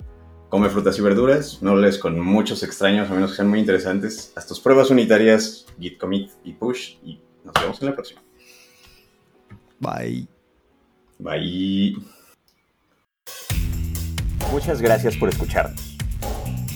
[0.48, 4.34] Come frutas y verduras, no les con muchos extraños, a menos que sean muy interesantes.
[4.36, 6.96] Haz tus pruebas unitarias, git commit y push.
[7.02, 8.20] Y nos vemos en la próxima.
[9.80, 10.26] Bye.
[11.18, 11.96] Bye.
[14.50, 15.96] Muchas gracias por escucharnos.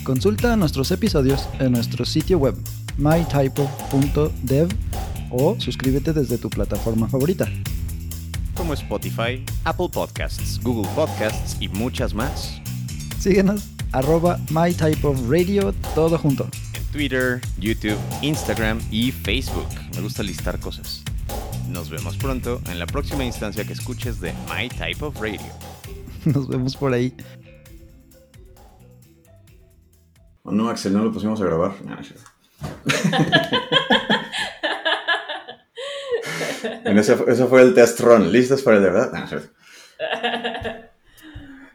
[0.03, 2.55] Consulta nuestros episodios en nuestro sitio web
[2.97, 4.69] mytypo.dev
[5.31, 7.47] o suscríbete desde tu plataforma favorita.
[8.55, 12.59] como Spotify, Apple Podcasts, Google Podcasts y muchas más.
[13.19, 16.47] Síguenos arroba mytypeofradio todo junto.
[16.73, 19.67] En Twitter, YouTube, Instagram y Facebook.
[19.95, 21.03] Me gusta listar cosas.
[21.69, 25.41] Nos vemos pronto en la próxima instancia que escuches de My Type of Radio.
[26.25, 27.13] Nos vemos por ahí.
[30.43, 31.73] Oh, no, Axel, no lo pusimos a grabar.
[31.85, 31.97] No,
[36.83, 38.31] bueno, eso, fue el test run.
[38.31, 39.11] ¿Listos para el de verdad?
[39.11, 39.27] No,